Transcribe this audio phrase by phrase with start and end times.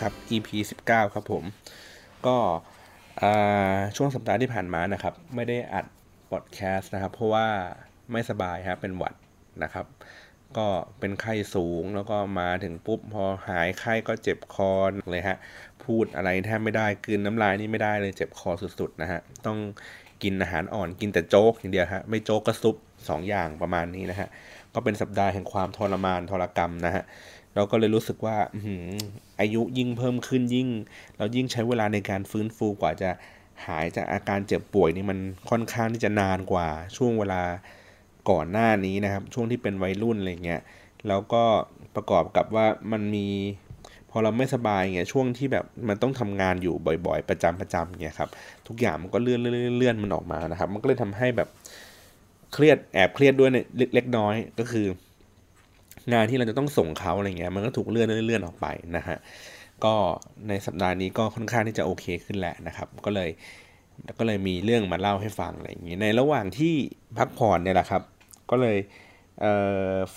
[0.00, 0.48] ครับ EP
[0.84, 1.44] 19 ครับผม
[2.26, 2.36] ก็
[3.96, 5.86] ช่วงสัปดาห์ที่ผ่านมานะครับ ไม่ได้อัด
[6.30, 7.46] พอดแคสต์นะครับ เพราะว่า
[8.12, 9.14] ไม่สบายครับเป็นหวัด
[9.62, 9.86] นะครับ
[10.56, 10.66] ก็
[10.98, 14.72] เป็นไข้สูงแล้วก็มาถึงปุ๊บ พอหายไข้ก็เจ็บคอ
[15.10, 15.38] เลยฮะ
[15.84, 19.58] พูดอะไรแทบไม่ได้กินน้ำลายนี่ไม่ได้เลยเจ็บคอสุดๆนะฮะ ต้อง
[20.22, 24.28] กินอาหารอ่อนกินแต่โจ๊กอย่างเดียวฮะ ไม่โจ๊กก็ซุป2ออย่างประมาณนี้นะฮะ
[24.74, 27.04] ก็เป็นสัปดาห์แห่งความทรมานทรกรรมนะฮะ
[27.58, 28.36] เราก็เลยรู้สึกว่า
[29.40, 30.68] อายุยิ่งเพิ่มขึ้นยิ่ง
[31.18, 33.10] เรายิ่งใช้เวลาในการฟื้นฟูกว่าจะ
[33.66, 35.18] หายจากอาการเจ็บป่วยนี่มัน
[35.50, 37.42] ค่อนข้างที่จะนานกว่าช่วงเวลา
[38.30, 40.60] ก่อนหน้านี้นะครับ ช่วงที่เป็นวัยรุ่นอะไรเงี้ย
[41.08, 41.42] แล้วก็
[41.94, 43.26] ประกอบกับว่ามันมี
[44.10, 46.74] พอเราไม่สบายเงี้ยช่วงที่แบบมันต้องทำงานอยู่
[47.06, 48.30] บ่อยๆ ประจำประจำเงี้ยครับ
[48.68, 51.48] ทุกอย่างมันก็เลื่อนเลื่อนเลื่อนมันออกมานะครับ มันก็เลยทำให้แบบ
[52.52, 53.50] เครียดแอบเครียดด้วย
[53.94, 54.86] เล็กน้อยก็คือ
[56.12, 59.18] งานที่เราจะต้องส่งเขาอะไรเงี้ยมันก็ถูกเลื่อนเลื่อนออกไปนะฮะ
[59.84, 59.94] ก็
[60.48, 63.30] ในสัปดาห์นี้ก็ค่อนข้างที่จะโอเคขึ้นแหละนะครับ ก็เลย
[64.18, 66.74] ก็เลยมีเรื่องมาเล่าให้ฟังอะไรอย่างนี้ในระหว่างที่
[67.18, 68.02] พักผ่อนเนี่ยแหละครับ
[68.50, 68.78] ก็เลย
[69.40, 69.44] เ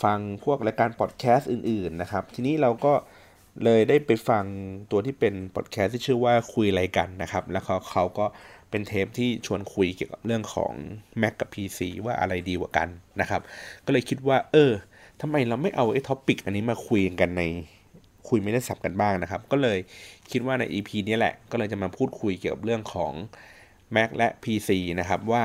[0.03, 2.93] ฟังพวกรายการพอดแคสต์อื่นๆนะครับ ทีนี้เราก็
[3.63, 4.45] เลยได้ไปฟัง
[4.91, 8.25] ตัวที่เป็นพอดแคสต์ที่ชื่อว่าคุยอะไรกันนะครับ แล้วเขาเขาก็
[8.69, 10.73] เป็นเทปที่ชวนคุยเกี่ยวกับเรื่องของ
[11.21, 12.87] Mac กับ PC ว่าอะไรดีกว่ากัน
[13.21, 13.41] นะครับ
[13.85, 14.71] ก็เลยคิดว่า เออ
[15.21, 17.43] ทำไมเราไม่เอาไอ้ท็อปิกอันนี้มาคุยกันใน
[18.29, 19.77] คุยไม่ได้สับกันบ้างนะครับ ก็เลย
[20.31, 23.11] คิดว่าใน EP นี้แหละ ก็เลยจะมาพูดคุยเกี่ยวกับเรื่องของ
[23.95, 25.43] Mac และ PC นะครับ ว่า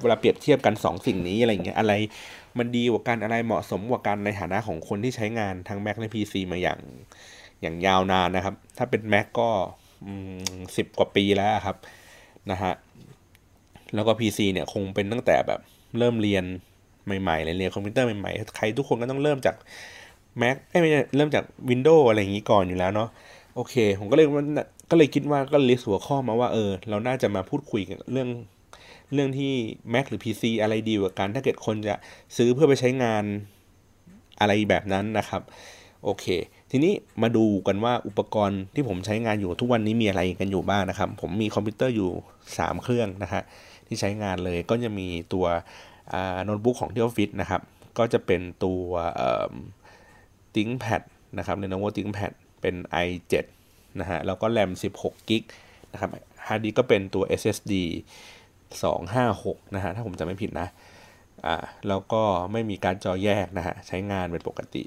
[0.00, 1.92] เวลาเปรียบเทียบกัน 2 สิ่งนี้อะไรเงี้ยอะไร
[2.58, 6.80] มันดีกว่ากันอะไรเหมาะสมกว่ากันในฐานะของคนที่ใช้งานทั้ง Mac และ PC มาอย่าง
[7.62, 9.50] อย่างยาวนานนะครับ ถ้าเป็น Mac ก็
[10.76, 11.76] สิบกว่าปีแล้วครับ
[12.50, 12.72] นะฮะ
[13.94, 15.60] แล้วก็ PC เนี่ยคงเป็นตั้งแต่แบบ
[15.98, 16.44] เริ่มเรียน
[17.04, 19.56] ใหม่ๆเลยเรียนคอมพิวเตอร์ใหม่ๆ ใครทุกคนก็ต้องเริ่มจาก
[20.42, 23.08] Mac ไม่ใช่เริ่มจาก Windows อะไรอย่างนี้ก่อนอยู่แล้วเนาะ
[23.56, 24.26] โอเค ผมก็เลย
[24.90, 28.28] ก็เลยคิดว่าก็ list หัวข้อมาว่าเออ เราน่าจะมาพูดคุยกันเรื่อง
[29.14, 29.52] เรื่องที่
[29.92, 31.94] Mac หรือ PC อะไรดีกว่ากัน ถ้าเกิดคนจะ
[32.36, 33.24] ซื้อเพื่อไปใช้งาน
[34.40, 35.42] อะไรแบบนั้นนะครับ
[36.04, 36.26] โอเค
[36.70, 42.10] ทีนี้มาดูกันว่าอุปกรณ์ที่ผมใช้งานอยู่ทุกวันนี้มีอะไรกันอยู่บ้างนะครับ ผมมีคอมพิวเตอร์อยู่
[42.46, 43.42] 3 เครื่องนะฮะ
[43.86, 45.46] ที่ใช้งานเลยก็จะมีตัว
[46.44, 47.62] โน้ตบุ๊กของที่ออฟฟิศนะครับ
[47.98, 48.84] ก็จะเป็นตัว
[50.54, 51.02] ThinkPad
[51.38, 52.74] นะครับ Lenovo ThinkPad เป็น
[53.06, 53.34] i7
[54.00, 55.42] นะฮะ แล้วก็แรม16 gig
[55.92, 56.10] นะครับ
[56.46, 57.74] ฮาร์ดดิสก็เป็นตัว SSD
[58.94, 60.68] 256 นะฮะ ถ้าผมจำไม่ผิดนะ
[61.46, 61.56] อ่า
[61.88, 62.22] แล้วก็
[62.52, 64.84] ไม่มีการ์ดจอแยกนะฮะ ใช้งานเป็นปกติ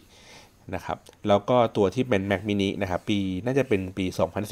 [0.75, 0.97] นะครับ
[1.27, 4.05] แล้วก็ตัวที่เป็น Mac mini นะครับ ปีน่าจะเป็นปี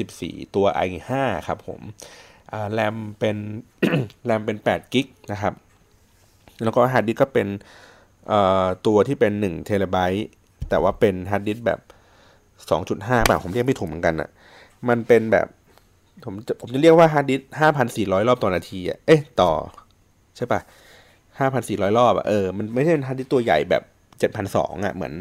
[0.03, 1.09] 2014 ตัว i5
[1.47, 1.79] ครับผม
[2.51, 3.37] อ่า แรมเป็น
[4.25, 5.53] แรมเป็น8 gig นะครับ
[6.63, 7.47] แล้วก็ฮาร์ดดิสก็เป็น
[8.87, 10.27] ตัวที่เป็น1เทราไบต์
[10.69, 11.79] แต่ว่าเป็นฮาร์ดดิสแบบ
[12.69, 14.29] 2.5แบบผมเรียกไม่ถูกเหมือนกันอะ่ะ
[14.89, 15.47] มันเป็นแบบ
[16.25, 17.41] ผมจะผมจะเรียกว่าฮาร์ดดิส
[17.85, 19.51] 5,400 รอบต่อนาทีอะเอ๊ะต่อ
[20.37, 20.59] ใช่ปะ
[21.29, 23.83] 5,400 รอบอะเออมันไม่ใช่ฮาร์ดดิสตัวใหญ่แบบ
[24.33, 25.13] 7,200อะเหมือน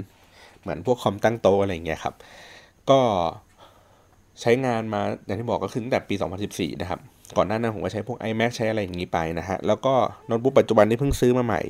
[0.62, 2.14] เหมือนพวกคอมตั้งโต๊ะอะไรเงี้ยครับ
[2.90, 3.00] ก็
[4.40, 6.14] ใช้งานมาอย่างที่บอกก็คือตั้งแต่ปี
[6.48, 7.00] 2014 นะครับ
[7.36, 9.94] ก่อนหน้านั้นผมก็ใช้พวก iMac ใช้อะไรอย่างนี้ไปนะฮะ แล้วก็
[10.26, 11.62] โน้ตบุ๊กปัจจุบันที่เพิ่งซื้อมาใหม่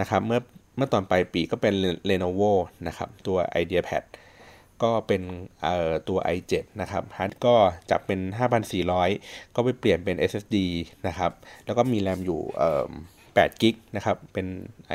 [0.00, 0.40] นะครับ เมื่อ
[0.76, 1.74] เมื่อตอนปลายปีก็เป็น
[2.08, 2.52] Lenovo
[2.86, 4.02] นะครับ ตัว IdeaPad
[4.82, 5.22] ก็เป็น
[5.62, 7.54] เอ่อตัว i7 นะครับฮาร์ดก็
[7.90, 8.20] จะเป็น
[8.86, 10.56] 5,400 ก็ไปเปลี่ยนเป็น SSD
[11.06, 11.32] นะครับ
[11.66, 12.90] แล้วก็มีแรมอยู่เอ่อ
[13.24, 14.46] 8 gig นะครับ เป็น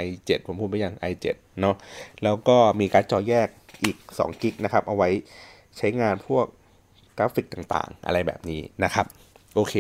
[0.05, 1.25] i7 ผมพูดไปอยัง i7
[1.61, 1.75] เนาะ
[2.23, 3.47] แล้วก็มีการ์ดจอแยก
[3.83, 5.09] อีก2 gig นะครับ เอาไว้
[5.77, 6.45] ใช้งานพวก
[7.17, 9.05] กราฟิกต่างๆ อะไรแบบนี้นะครับ
[9.57, 9.75] โอเค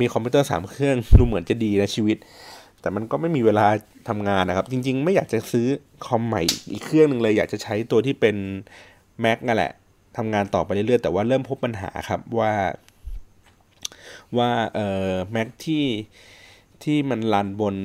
[0.00, 2.18] มีคอมพิวเตอร์สามเครื่องดูเหมือนจะดีนะชีวิต
[2.80, 3.66] แต่มันก็ไม่มีเวลา
[4.08, 5.66] ทำงานนะครับ จริง ๆ ไม่อยากจะซื้อ
[6.06, 6.42] คอมใหม่
[6.72, 8.36] อีกเครื่องหนึ่งเลย อยากจะใช้ตัวที่เป็น
[9.24, 9.72] Mac นั่นแหละ
[10.16, 12.52] ทำงานต่อไปเรื่อยๆ แต่ว่าเริ่มพบปัญหาครับว่า
[14.38, 15.84] ว่าเอ่อ Mac ที่
[16.84, 17.76] ที่มัน run บน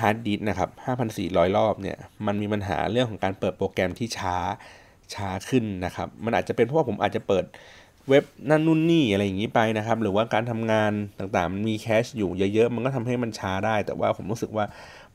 [0.00, 0.70] ฮาร์ดดิสนะครับ
[1.14, 4.36] 5,400 รอบเนี่ย มันมีปัญหาเรื่องของการเปิดโปรแกรมที่ช้า
[5.14, 7.44] ช้าขึ้นนะครับ มันอาจจะเป็นเพราะว่าผมอาจจะเปิด
[8.08, 14.64] เว็บนั่นนู่นนี่อะไรอย่างนี้ไปนะครับ หรือว่าการทำงานต่างๆมันมี cache อยู่เยอะๆ มันก็ทำให้มันช้าได้ แต่ว่าผมรู้สึกว่า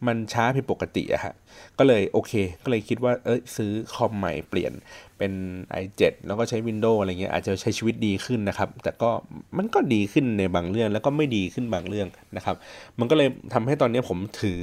[0.08, 1.34] มันช้าผิดปกติอะฮะ
[1.78, 4.74] ก็เลยโอเค ก็เลยคิดว่าเอ้ยซื้อคอมใหม่เปลี่ยน
[5.18, 5.34] เป็น
[5.82, 9.10] i7 แล้วก็ใช้ Windows อะไรเงี้ยอาจจะใช้ชีวิตดีขึ้นนะครับ แต่ก็
[9.58, 12.08] มันก็ดีขึ้นในบางเรื่องแล้วก็ไม่ดีขึ้นบางเรื่อง
[12.38, 12.56] นะครับ
[13.00, 14.62] มันก็เลยทำให้ตอนนี้ผมถือ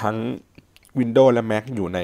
[0.00, 0.16] ทั้ง
[0.98, 2.00] Windows และ Mac อยู่ใน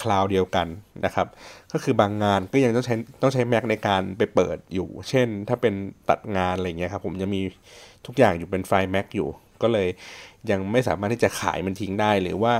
[0.00, 0.66] คลาวด์เดียวกัน
[1.04, 1.26] นะครับ
[1.72, 5.74] ก็คือบางงานก็ยังต้องใช้ต้องใช้ Mac ในการไปเปิดอยู่ เช่น ถ้าเป็น
[6.10, 7.40] ตัดงานอะไรเงี้ยครับผมจะมี
[8.06, 9.28] ทุกอย่างอยู่เป็นไฟล์ Mac อยู่
[9.62, 9.88] ก็เลย
[10.50, 12.54] ยังไม่สามารถที่จะขายมันทิ้งได้หรือว่า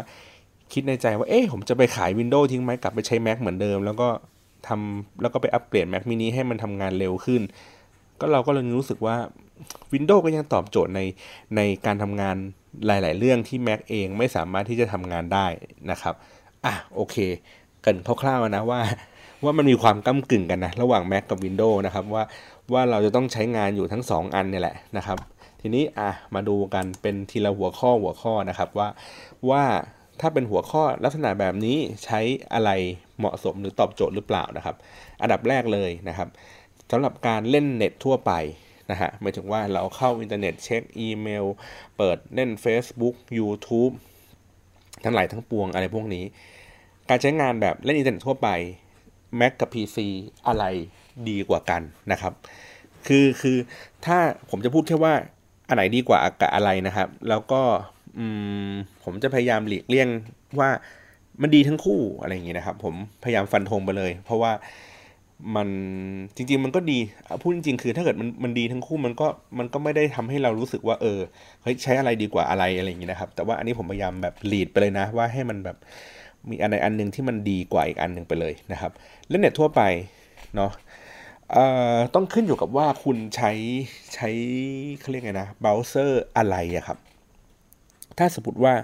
[0.72, 4.08] คิดในใจว่าเอ๊ะผมจะไปขาย Windows ทิ้งไหมกลับไปใช้ Mac เหมือนเดิม แล้วก็
[4.68, 7.42] ทำแล้วก็ไปอัปเกรด Mac mini ให้มันทำงานเร็วขึ้น
[8.20, 9.16] ก็เราก็เลยรู้สึกว่า
[9.92, 11.00] Windows ก็ยังตอบโจทย์ใน
[11.56, 12.36] ในการทำงาน
[12.86, 15.46] หลาย ๆ เรื่องที่ Mac เองไม่สามารถที่จะทำงานได้
[15.90, 16.14] นะครับ
[16.64, 17.16] อะโอเค
[17.84, 18.80] กันคร่าวๆนะว่า
[19.44, 22.24] ว่ามันมีความก้ากึ่งกันนะ ระหว่าง Mac กับ Windows นะครับว่า
[22.72, 25.18] ว่าเราจะต้องใช้งานอยู่ทั้ง 2 อันเนี่ยแหละนะครับ
[25.60, 28.88] ทีนี้อะมาดูกันเป็นทีละหัวข้อหัวข้อนะครับว่า
[29.50, 29.64] ว่า
[30.20, 32.20] ถ้าเป็นหัวข้อลักษณะแบบนี้ใช้
[32.52, 32.70] อะไร
[33.18, 34.76] เหมาะสมหรือตอบโจทย์หรือเปล่านะครับ
[35.22, 36.28] อันดับแรกเลยนะครับ
[36.90, 38.32] สำหรับการเล่นเน็ตทั่วไป
[38.90, 41.44] นะฮะหมายถึงว่าเราเข้าอินเทอร์เน็ตเช็คอีเมล
[41.96, 43.92] เปิดเล่น Facebook YouTube
[45.04, 46.24] ทั้งหลายทั้งปวงอะไรพวกนี้
[47.08, 48.48] การใช้งานแบบเล่นอินเทอร์เน็ตทั่วไป
[49.40, 49.98] Mac กับ PC
[50.46, 50.64] อะไร
[51.28, 51.82] ดีกว่ากัน
[52.12, 52.32] นะครับ
[53.06, 53.56] คือคือ
[54.06, 54.18] ถ้า
[54.50, 55.14] ผมจะพูดแค่ว่า
[55.68, 57.60] อันไหนดีกว่ากับอะไรนะครับ แล้วก็
[59.04, 60.08] ผมจะพยายามหลีกเลี่ยง
[60.60, 60.70] ว่า
[61.42, 62.94] มันดีทั้งคู่อะไรอย่างเงี้ยนะครับ ผม
[63.24, 64.52] พยายามฟันธงไปเลย เพราะว่า
[65.56, 65.68] มัน
[66.36, 66.98] จริง ๆ มันก็ดี
[67.42, 69.26] พูดจริง ๆ คือถ้าเกิดมันมันดีทั้งคู่มันก็
[69.58, 71.20] มันก็ไม่ได้ทำให้เรารู้สึกว่า เออ
[71.62, 75.76] เฮ้ยใช้อะไรดีกว่าอะไรอะไรอย่างเงี้ยนะครับ แต่ว่าอันนี้ผมพยายามแบบหลีดไปเลยนะ ว่าให้มันแบบ
[76.50, 78.92] มีอันใดอันหนึ่งที่มันดีกว่าอีกอันหนึ่งไปเลยนะครับ
[79.28, 79.82] เล่นเน็ตทั่วไป
[80.56, 80.72] เนาะ
[82.14, 83.52] ต้องขึ้นอยู่กับว่าคุณใช้
[84.14, 84.28] ใช้
[85.00, 86.98] เขาเรียกไงนะเบราว์เซอร์อะไรอะครับ
[88.18, 88.74] ถ้าสมมติว่า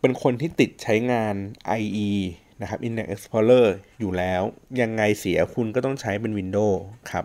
[0.00, 1.34] เป็นคนที่ติดใช้งาน
[1.80, 2.10] IE
[2.60, 3.66] นะครับ Internet Explorer
[3.98, 4.42] อยู่แล้ว
[4.80, 6.78] ยังไงเสียคุณก็ต้องใช้เป็น Windows
[7.10, 7.24] ครับ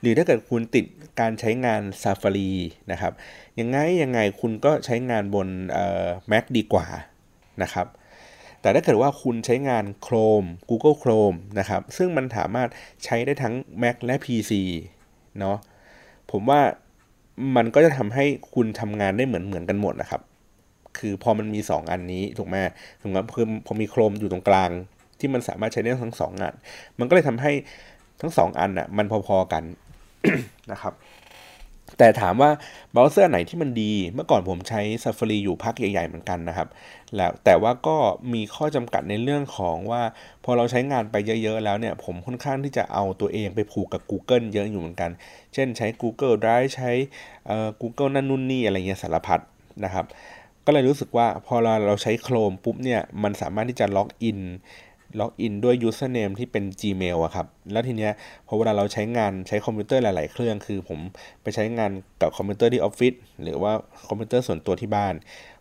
[0.00, 0.84] หรือถ้าเกิดคุณติด
[1.20, 2.50] การใช้งาน Safari
[2.92, 3.12] นะครับ
[3.60, 5.48] ยังไงยังไงคุณก็ใช้งานบน
[6.30, 6.86] Mac ดีกว่า
[7.62, 7.86] นะครับ
[8.60, 12.68] แต่ถ้าเกิดว่าคุณใช้งาน Chrome Google Chrome นะครับ ซึ่งมันสามารถ
[13.04, 14.52] ใช้ได้ทั้ง Mac และ PC
[15.38, 15.56] เนาะ
[16.30, 16.60] ผมว่า
[17.56, 18.24] มันก็จะทำให้
[18.54, 20.22] คุณทำงานได้เหมือนเหมือนกันหมดนะครับ
[20.98, 22.56] คือพอมันมี 2 อันนี้ถูกไหม
[23.02, 24.70] ถึงว่าคือพอมี Chrome อยู่ตรงกลาง
[25.18, 26.54] ที่มันสามารถใช้ได้ทั้งสองอัน
[26.98, 27.52] มันก็เลยทำให้
[28.20, 29.64] ทั้งสองอันอะมันพอๆกัน
[30.72, 30.92] นะครับ
[31.98, 32.50] แต่ถามว่า
[32.92, 36.68] เบราว์เซอร์ไหนที่มันดี เมื่อก่อนผมใช้ Safari อยู่พักใหญ่ๆเหมือนกันนะครับ
[37.16, 37.96] แล้วแต่ว่าก็
[38.32, 40.02] มีข้อจำกัดในเรื่องของว่า
[40.44, 45.10] พอเราใช้งานไปเยอะๆแล้วเนี่ย ผมค่อนข้างที่จะเอาตัวเองไปผูกกับ Google เยอะอยู่เหมือนกัน
[45.54, 46.90] เช่นใช้ Google Drive ใช้
[47.80, 49.40] Google นั่นนู่นนี่อะไรเงี้ยสารพัด
[49.84, 50.06] นะครับ
[50.66, 54.40] ก็เลยรู้สึกว่าพอเราเราใช้ Chrome ปุ๊บเนี่ย มันสามารถที่จะล็อกอิน
[55.18, 58.12] ล็อกอินด้วย username ที่เป็น Gmail อะครับ แล้วทีเนี้ย
[58.46, 60.98] พอเวลาเราใช้งานใช้คอมพิวเตอร์หลาย ๆ เครื่อง คือผม
[61.42, 61.90] ไปใช้งาน
[62.20, 63.72] กับคอมพิวเตอร์ที่ออฟฟิศหรือว่า
[64.08, 65.14] คอมพิวเตอร์ส่วนตัวที่บ้าน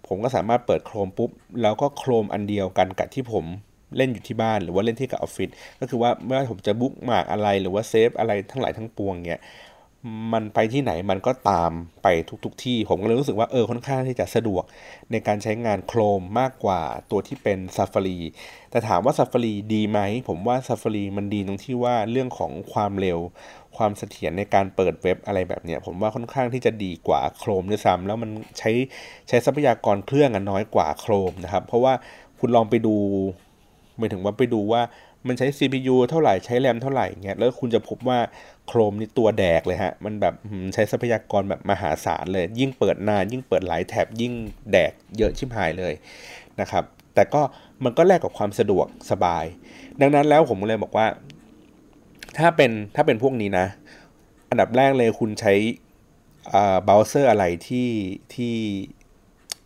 [0.07, 1.29] ผมก็สามารถเปิด Chrome ปุ๊บ
[1.61, 3.45] แล้วก็ Chrome อันเดียวกันกับที่ผม
[3.97, 9.41] เล่นอยู่ที่บ้านหรือว่าเล่นที่กับออฟฟิศก็คือว่าเมื่อผมจะ bookmark อะไรหรือว่า save อะไรทั้งหลายทั้งปวงเนี้ย
[10.33, 11.71] มันไปที่ไหนมันก็ตาม
[12.03, 12.07] ไป
[12.43, 14.63] ทุกๆที่ ผมก็เลยรู้สึกว่าเออค่อนข้างที่จะสะดวก
[15.11, 18.19] ในการใช้งาน Chrome มากกว่าตัวที่เป็น Safari
[18.71, 23.19] แต่ถามว่า Safari ดีไหม ผมว่า Safari มันดีตรงที่ว่าเรื่องของความเร็ว
[23.77, 28.71] ความเสถียรในการเปิดเว็บอะไรแบบเนี้ยผมว่าค่อนข้างที่จะดีกว่าโครมด้วยซ้ำแล้วมันใช้
[29.27, 31.93] ใช้ทรัพยากรเครื่องน้อยกว่าโครมนะครับ เพราะว่า
[32.39, 32.95] คุณลองไปดู
[33.97, 34.81] หมายถึงว่าไปดูว่า
[35.27, 38.19] มันใช้ CPU เท่าไหร่ใช้แรมเท่าไหร่เงี้ยแล้วคุณจะพบว่า
[38.67, 40.33] โครมนี่ตัวแดกเลยฮะ มันแบบ
[40.73, 44.33] ใช้ทรัพยากรแบบมหาศาลเลย ยิ่งเปิดนาน ยิ่งเปิดหลายแท็บยิ่ง
[44.71, 45.93] แดกเยอะชิบหายเลย
[46.61, 46.83] นะครับ
[47.15, 47.41] แต่ก็
[47.83, 49.45] มันก็แลกกับความสะดวกสบาย
[50.01, 51.07] ดังนั้นแล้วผมเลยบอกว่า
[52.37, 53.65] ถ้าเป็นถ้าเป็นพวกนี้นะ
[54.49, 55.53] อันดับแรกเลยคุณใช้
[56.51, 57.89] เบราว์เซอร์อะไรที่
[58.33, 58.55] ที่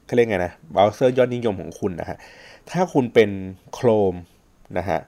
[0.06, 2.18] เขาเรียกไงนะเบราว์เซอร์ยอดนิยมของคุณนะฮะ
[2.72, 3.30] ถ้าคุณเป็น
[3.78, 4.20] Chrome
[4.78, 5.00] นะฮะ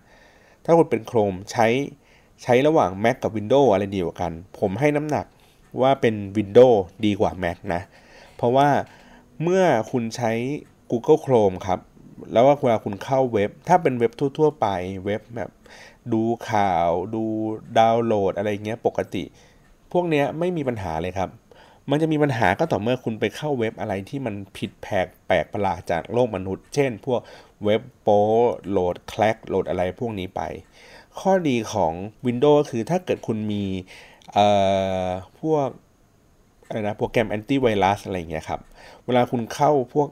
[0.65, 1.67] ถ้าคุณเป็น Chrome ใช้
[2.43, 5.25] ใช้ระหว่าง Mac กับ Windows อะไรดีกว่ากัน ผมให้น้ำหนัก
[5.81, 7.81] ว่าเป็น Windows ดีกว่า Mac นะ
[8.35, 8.69] เพราะว่า
[9.41, 10.31] เมื่อคุณใช้
[10.91, 11.79] Google Chrome ครับ
[12.31, 14.67] แล้วว่าเวลาคุณเข้าเว็บ ถ้าเป็นเว็บทั่ว ๆ ไป
[15.05, 15.51] เว็บแบบ
[16.13, 17.23] ดูข่าว ดู
[17.79, 19.23] ดาวน์โหลดอะไรเงี้ยปกติ
[19.91, 21.29] พวกเนี้ยไม่มีปัญหาเลยครับ
[21.89, 27.21] มันจะมีปัญหาก็ต่อเมื่อคุณไปเข้าเว็บอะไรที่มันผิดแผกแปลกประหลาดจากโลกมนุษย์ เช่น พวก
[27.63, 28.19] เว็บโป้
[28.69, 30.41] โหลดแคลกโหลดอะไรพวกนี้ไป
[31.19, 31.93] ข้อดีของ
[32.25, 33.63] Windows ก็คือถ้าเกิดคุณมี
[35.41, 35.67] พวก
[36.67, 38.61] อะไรนะโปรแกรมแอนตี้ไวรัสอะไรอย่างเงี้ยครับ
[39.05, 40.09] เวลาคุณเข้าพวก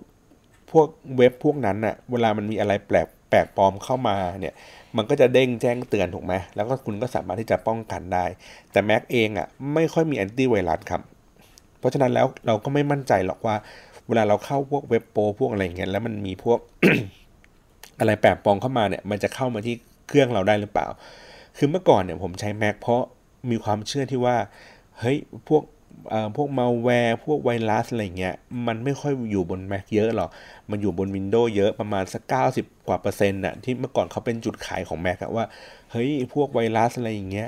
[0.71, 0.87] พวก
[1.17, 4.53] เว็บพวกนั้นอะเวลามันมีอะไรแปลกแปลกปลอมเข้ามาเนี่ย
[4.97, 8.25] มันก็จะเด้งแจ้งเตือนถูกไหมแล้วก็คุณก็สามารถที่จะป้องกันได้
[8.71, 11.01] แต่ Mac เองอะไม่ค่อยมีแอนตี้ไวรัสครับ
[11.81, 13.55] เพราะฉะนั้นแล้วเราก็ไม่มั่นใจหรอกว่า
[14.07, 16.59] เวลาเราเข้าพวกเว็บโปพวกอะไรเงี้ยแล้วมันมีพวก
[17.99, 19.75] อะไรแปลกปลอมเข้ามาเนี่ยมันจะเข้ามาที่
[20.07, 20.87] เครื่องเราได้หรือเปล่า
[21.57, 23.01] คือเมื่อก่อนเนี่ยผมใช้ Mac เพราะ
[23.49, 24.35] มีความเชื่อที่ว่า
[24.99, 25.63] เฮ้ยพวก
[26.35, 28.35] พวกมาแวร์พวกไวรัสอะไรเงี้ย
[28.67, 30.29] มันไม่ค่อยอยู่บน Mac เยอะหรอก
[30.69, 35.45] มันอยู่บน Windows เยอะประมาณสักเก้าสิบกว่าเปอร์เซ็นต์น่ะที่เมื่อก่อนเขาเป็นจุดขายของ Mac อะว่า
[35.91, 37.47] เฮ้ย พวกไวรัสอะไรอย่างเงี้ย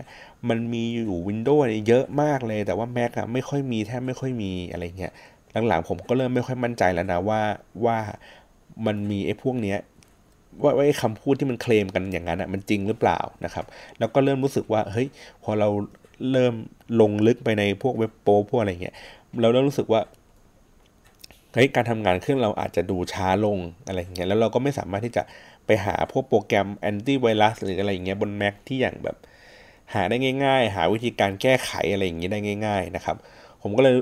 [0.49, 5.13] มันมีอยู่ Windows เยอะมากเลย แต่ว่า Mac อะไม่ค่อยมีแทบไม่ค่อยมีอะไรเงี้ย
[5.67, 7.41] หลังๆผมก็เริ่มไม่ค่อยมั่นใจแล้วนะว่า
[7.85, 7.97] ว่า
[8.85, 9.77] มันมีไอ้พวกเนี้ย
[10.63, 13.65] ว่าไอ้คำพูดที่มันเคลมกันอย่างนั้นอะมันจริงหรือเปล่านะครับ
[13.99, 15.07] แล้วก็เริ่มรู้สึกว่าเฮ้ย
[15.43, 15.69] พอเรา
[16.31, 16.53] เริ่ม
[17.01, 18.95] ลงลึกไปในพวกเว็บโป้พวกอะไรเงี้ย
[19.41, 20.01] เราเริ่มรู้สึกว่า
[21.53, 23.57] เฮ้ยการทำงานเครื่องเราอาจจะดูช้าลง
[23.87, 25.23] อะไรเงี้ยแล้วเราก็ไม่สามารถที่จะ
[25.65, 29.17] ไปหาพวกโปรแกรมแอนตี้ไวรัสหรืออะไรเงี้ยบน Mac ที่อย่างแบบ
[29.93, 33.17] หาได้ง่าย ๆ หาวิธีการแก้ไขอะไรอย่างเงี้ได้ง่าย ๆนะครับ
[33.61, 33.95] ผมก็เลย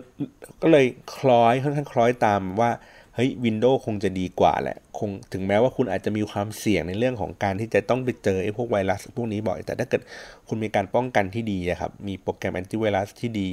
[0.62, 2.72] ก็เลยคล้อยค่อนข้างคล้อยตามว่า
[3.16, 10.02] เฮ้ยวินโดว์คงจะดีกว่าแหละคงถึงแม้ว่าคุณอาจจะมีความเสี่ยงในเรื่องของการที่จะต้องไปเจอไอ้พวกไวรัสพวกนี้บ่อย แต่ถ้าเกิด
[10.48, 13.50] คุณมีการป้องกันที่ดีครับมีโปรแกรมแอนตี้ไวรัสที่ดี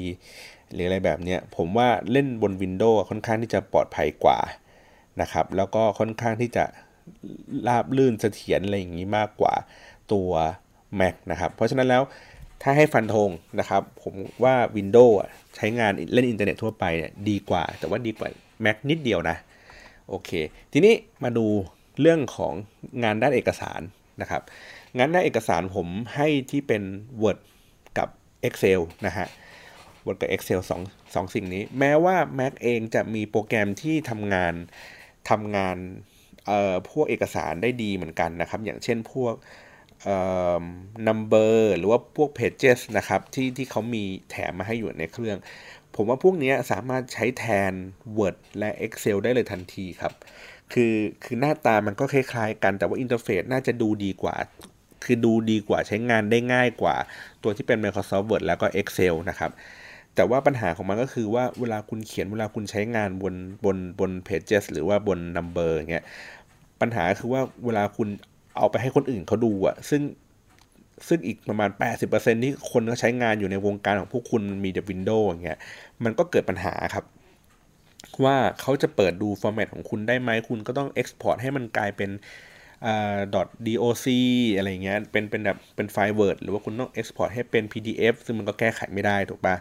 [0.73, 4.39] หรืออะไรแบบนี้ผมว่าเล่นบนวินโดว์ค่อนข้างที่จะปลอดภัยกว่า
[5.21, 6.65] นะครับแล้วก็ค่อนข้างที่จะ
[7.69, 9.55] ราบลื่นเสถียรอะไรอย่างนี้มากกว่า
[10.13, 10.31] ตัว
[11.01, 12.03] Mac นะครับ เพราะฉะนั้นแล้ว
[12.63, 13.31] ถ้าให้ฟันธง
[13.61, 14.15] นะครับ ผม
[14.45, 15.15] ว่า Windows
[15.57, 18.29] ใช้งานเล่นอินเทอร์เน็ตทั่วไปเนี่ยดีกว่า แต่ว่าดีกว่า
[18.65, 19.37] Mac นิดเดียวนะ
[20.09, 20.31] โอเค
[20.73, 21.47] ทีนี้มาดู
[22.01, 22.53] เรื่องของ
[23.03, 23.81] งานด้านเอกสาร
[24.21, 24.43] นะครับ
[24.97, 26.83] งานด้านเอกสารผมให้ที่เป็น
[27.23, 27.39] Word
[27.99, 28.09] กับ
[28.47, 29.27] Excel นะฮะ
[30.07, 34.55] Word กับ Excel 2 2สิ่งนี้ แม้ว่า Mac เองจะมีโปรแกรมที่ทำงาน
[35.31, 35.77] ทำงาน
[36.91, 39.35] พวกเอกสารได้ดีเหมือนกันนะครับ อย่างเช่นพวก
[40.05, 40.17] เอ่
[40.63, 40.65] อ
[41.09, 45.39] Numbers หรือว่าพวก Pages นะครับที่ที่เขามีแถมมาให้อยู่ในเครื่อง
[45.95, 47.73] ผมว่าพวกนี้สามารถใช้แทน
[48.19, 50.13] Word และ Excel ได้เลยทันทีครับ
[50.73, 54.37] คือคือหน้าตามันก็คล้ายๆกันแต่ว่า interface น่าจะดูดีกว่า
[55.05, 56.97] คือดูดีกว่าใช้งานได้ง่ายกว่า
[57.43, 59.51] ตัวที่เป็น Microsoft Word แล้วก็ Excel นะครับ
[60.15, 66.05] แต่ว่าปัญหาของมันก็คือว่าเวลาคุณเขียนเวลาคุณใช้งานบนบนบน Pages หรือว่าบน Number เงี้ย
[66.81, 68.09] ปัญหาคือว่าเวลาคุณ
[68.59, 70.03] เอาไปให้คนอื่นเขาดูอะซึ่ง
[71.09, 71.71] ซึ่งอีกประมาณ
[72.07, 75.59] 80%ที่คนก็ใช้งานอยู่ในวงการของพวกคุณมีแต่ Windows อย่างเงี้ย
[76.05, 77.05] มันก็เกิดปัญหาครับ
[78.25, 82.11] ว่าเขาจะเปิดดูฟอร์แมตของคุณได้ไหมคุณก็ต้อง Export ให้มันกลายเป็น
[82.87, 82.89] อ
[83.35, 83.49] .doc
[84.57, 89.57] อะไรเงี้ยเป็นเป็นแบบเป็นไฟล์ Word หรือว่าคุณต้อง Export ให้เป็น PDF ซึ่งมันก็แก้ไขไม่ได้ถูกปะ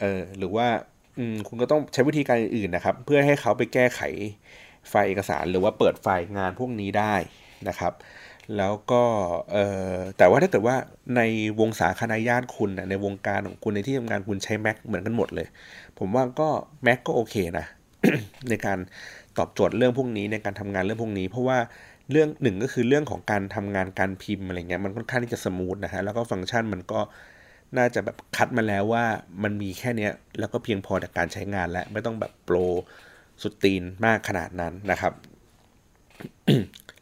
[0.00, 0.68] เออหรือว่า
[1.48, 4.00] คุณก็ต้องใช้วิธีการอื่นนะครับ เพื่อให้เขาไปแก้ไข
[4.88, 7.14] ไฟล์เอกสาร หรือว่าเปิดไฟล์งานพวกนี้ได้
[7.68, 7.92] นะครับ
[8.56, 9.02] แล้วก็
[10.18, 10.76] แต่ว่าถ้าเกิดว่า
[11.16, 11.20] ใน
[11.60, 15.46] วงสาคณะญาติคุณนะในวงการของคุณในที่ทำงานคุณใช้ Mac เหมือนกันหมดเลย
[15.98, 16.48] ผมว่าก็
[16.86, 17.66] Mac ก็โอเคนะ
[18.48, 18.78] ในการ
[19.38, 21.58] ตอบโจทย์เรื่องพวกนี้ในการทำงานเรื่องพวกนี้ เพราะว่า
[22.10, 27.00] เรื่องหนึ่งก็คือเรื่องของการทำงานการพิมพ์อะไรเงี้ยมันค่อนข้างที่จะสมูทนะฮะแล้วก็ฟังก์ชันมันก็
[27.78, 29.04] น่าจะแบบคัดมาแล้วว่า
[29.42, 32.56] มันมีแค่นี้แล้วก็เพียงพอต่การใช้งานและไม่ต้องแบบโปร
[33.42, 35.12] สุดตีนมากขนาดนั้นนะครับ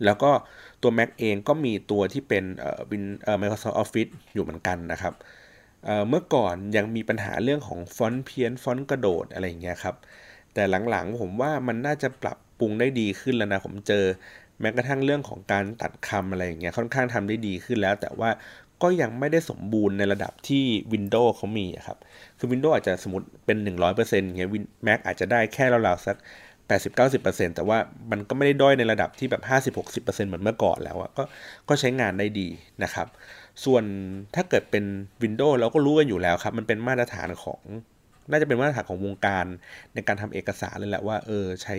[0.04, 0.30] แล้วก็
[0.82, 5.14] ตัว Mac เองก็มีตัวที่เป็นเอ่อวินเอ่อ Microsoft Office อยู่เหมือนกันนะครับ
[5.84, 9.96] เอ่อเมื่อก่อนยังมีปัญหาเรื่องของฟอนต์เพี้ยนฟอนต์กระโดดอะไรอย่างเงี้ยครับ
[10.54, 14.04] แต่หลังๆผมว่ามันน่าจะปรับปรุงได้ดีขึ้นแล้วนะผมเจอ
[14.60, 18.30] แม้กระทั่งเรื่องของการตัดคำอะไรอย่างเงี้ยค่อนข้างทำได้ดีขึ้นแล้ว แต่ว่า
[18.82, 21.98] ก็ยังไม่ได้สมบูรณ์ในระดับที่ Windows เขามีครับ
[22.38, 24.50] คือ Windows อาจจะสมมติเป็น 100%เงี้ย
[24.86, 26.16] Mac อาจจะได้แค่ราวๆสัก
[26.70, 27.78] 80-90%แต่ว่า
[28.10, 29.42] มันก็ไม่ได้ด้อยในระดับที่แบบ
[29.74, 31.22] 50-60%เหมือนเมื่อก่อนแล้วอะก็
[31.68, 32.48] ก็ใช้งานได้ดี
[32.82, 33.06] นะครับ
[33.64, 33.84] ส่วน
[34.34, 34.84] ถ้าเกิดเป็น
[35.22, 37.60] Windows เราก็รู้กันอยู่แล้วครับ มันเป็นมาตรฐานของ
[38.30, 39.46] น่าจะเป็นมาตรฐานของวงการ
[39.94, 41.76] ในการทำเอกสารเลยแหละว่าเออใช้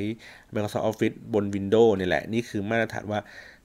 [0.53, 3.19] Microsoft Office บน Windows นี่แหละ นี่คือมาตรฐานว่า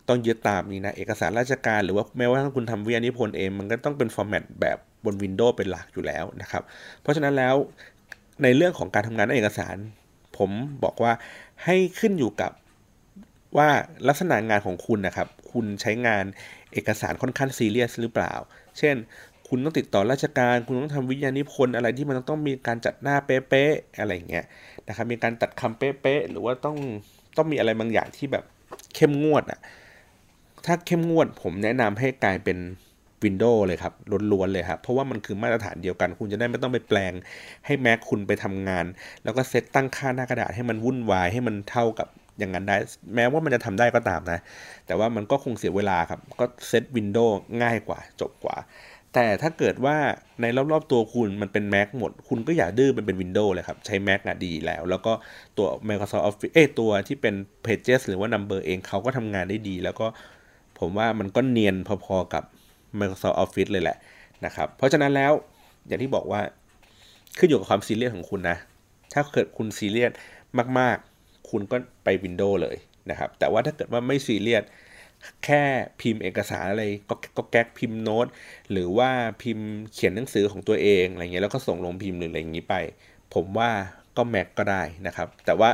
[0.09, 6.62] ต้องยึดตามนี้นะ เอกสารราชการหรือว่าแม้ว่าถ้าคุณทำวิทยานิพนธ์เองมันก็ต้องเป็นฟอร์แมตแบบบน Windows เป็นหลักอยู่แล้วนะครับ
[7.02, 7.54] เพราะฉะนั้นแล้ว
[8.42, 9.76] ในเรื่องของการทำงานในเอกสาร
[10.38, 10.50] ผม
[10.84, 11.12] บอกว่า
[11.64, 12.52] ให้ขึ้นอยู่กับ
[13.56, 13.68] ว่า
[14.08, 16.24] ลักษณะงานของคุณนะครับ คุณใช้งาน
[16.72, 18.32] เอกสารค่อนข้างซีเรียสหรือเปล่า
[18.78, 18.96] เช่น
[19.48, 24.44] คุณต้องติดต่อราชการ คุณต้องทำวิทยานิพนธ์อะไรที่มันต้องมีการจัดหน้าเป๊ะๆอะไรเงี้ย
[24.88, 26.76] นะครับ มีการตัดคำเป๊ะๆหรือว่าต้อง
[27.36, 28.44] ต้องมีอะไรบางอย่างที่แบบ
[28.94, 29.60] เข้มงวดอะ
[30.66, 32.58] ถ้าเข้มงวดผมแนะนำให้กลายเป็น
[33.25, 33.92] Windows เลยครับ
[34.32, 37.12] ล้วนๆเลยครับ เพราะว่ามันคือมาตรฐานเดียวกัน คุณจะได้ไม่ต้องไปแปลง
[37.66, 38.85] ให้แม็กคุณไปทำงาน
[39.25, 42.08] แล้วก็เซตตั้งค่าหน้ากระดาษให้มันวุ่นวายให้มันเท่ากับ
[42.38, 42.76] อย่างนั้นได้
[43.14, 44.38] แม้ว่ามันจะทำได้ก็ตามนะ
[44.87, 48.56] แต่ว่ามันก็คงเสียเวลาครับ ก็เซตวินโดว์ง่ายกว่า จบกว่า
[49.14, 49.96] แต่ถ้าเกิดว่า
[50.40, 55.12] ในรอบๆตัวคุณมันเป็น Mac หมด คุณก็อย่าดื้อมันเป็น Windows เลยครับ ใช้ Mac อะดีแล้ว แล้วก็
[55.56, 57.35] ตัว Microsoft Office เอ้ตัวที่เป็น
[57.66, 60.06] Pages หรือว่า Numbers เองเขาก็ทำงานได้ดี แล้วก็
[60.78, 62.44] ผมว่ามันก็เนียนพอๆกับ
[63.00, 63.96] Microsoft Office เลยแหละ
[64.44, 65.32] นะครับ เพราะฉะนั้นแล้ว
[65.86, 66.40] อย่างที่บอกว่า
[67.38, 68.58] ขึ้นอยู่กับความซีเรียสของคุณนะ
[69.12, 70.12] ถ้าเกิดคุณซีเรียส
[70.78, 72.76] มาก ๆ คุณก็ไป Windows เลย
[73.10, 74.64] นะครับ แต่ว่าถ้าเกิดว่าไม่ซีเรียส
[75.44, 75.62] แค่
[76.00, 78.26] พิมพ์เอกสารอะไรก็ก็แก๊กพิมพ์โน้ต
[78.70, 79.10] หรือว่า
[79.42, 82.74] พิมพ์เขียนหนังสือของตัวเองอะไรเงี้ยแล้วก็ส่งโรงพิมพ์หรืออะไรอย่างนี้ไป
[83.34, 83.70] ผมว่า
[84.16, 85.70] ก็ Mac ก็ได้นะครับ แต่ว่า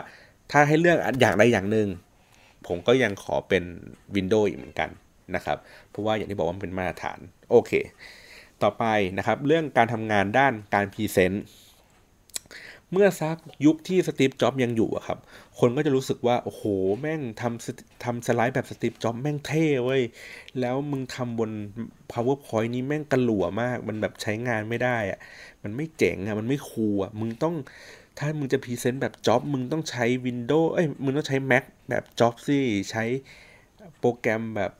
[0.50, 1.88] ถ้าให้เลือกอย่างใดอย่างหนึ่ง
[2.66, 3.64] ผมก็ยังขอเป็น
[4.14, 4.90] Windows อีกเหมือนกัน
[5.36, 5.58] นะครับ
[5.90, 7.18] เพราะว่าอย่างที่บอกว่ามันเป็นมาตรฐาน
[7.50, 7.72] โอเค
[8.62, 8.84] ต่อไป
[9.18, 11.44] นะครับ เรื่องการทำงานด้านการ present
[12.94, 15.18] เมื่อซักยุคที่ Steve Jobs ยังอยู่อะครับ
[15.58, 16.62] คนก็จะรู้สึกว่า โอ้โห
[17.00, 20.02] แม่งทำทำสไลด์แบบ Steve Jobs แม่งเท่เว้ย
[20.60, 21.50] แล้วมึงทำบน
[22.12, 25.18] PowerPoint นี้แม่งกะหลั่วมาก มันแบบใช้งานไม่ได้อะ
[25.62, 27.54] มันไม่เจ๋งอะมันไม่ cool อะมึงต้อง
[28.18, 32.58] ถ้ามึงจะ present แบบจ็อบ มึงต้องใช้ Windows เอ้ย มึงต้องใช้ Mac แบบจ็อบสิ
[32.90, 33.04] ใช้
[33.98, 34.72] โปรแกรมแบบ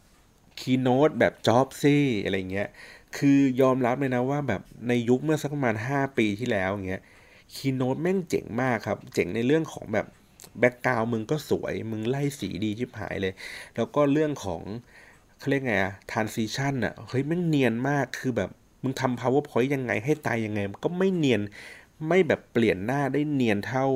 [0.62, 2.69] Keynote แบบจ็อบสิอะไรเงี้ย
[3.16, 7.02] คือยอมรับเลยนะว่าแบบในยุคเมื่อสักประมาณ 5 ปีที่แล้วเงี้ย
[7.54, 10.07] Keynote แม่งเจ๋งมากครับ เจ๋งในเรื่องของแบบ
[10.59, 13.33] background มึงก็สวย มึงไล่สีดีชิบหายเลย
[13.76, 14.62] แล้วก็เรื่องของ
[15.38, 18.50] เขาเรียกไงอะ transition อะเฮ้ยแม่งเนียนมากคือแบบ
[18.83, 21.40] มึงทำ PowerPoint ยังไงให้ตายยังไง ก็ไม่เนียน
[22.09, 23.87] ไม่แบบเปลี่ยนหน้าได้เนียนเท่า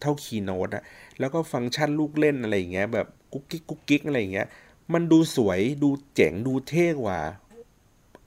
[0.00, 0.82] เท่า Keynote อะ
[1.18, 4.46] แล้วก็ฟังก์ชันลูกเล่นอะไรอย่างเงี้ยแบบกุ๊กกิ๊กกุ๊กกิ๊กอะไรอย่างเงี้ย
[4.92, 7.20] มันดูสวยดูเจ๋งดูเท่กว่า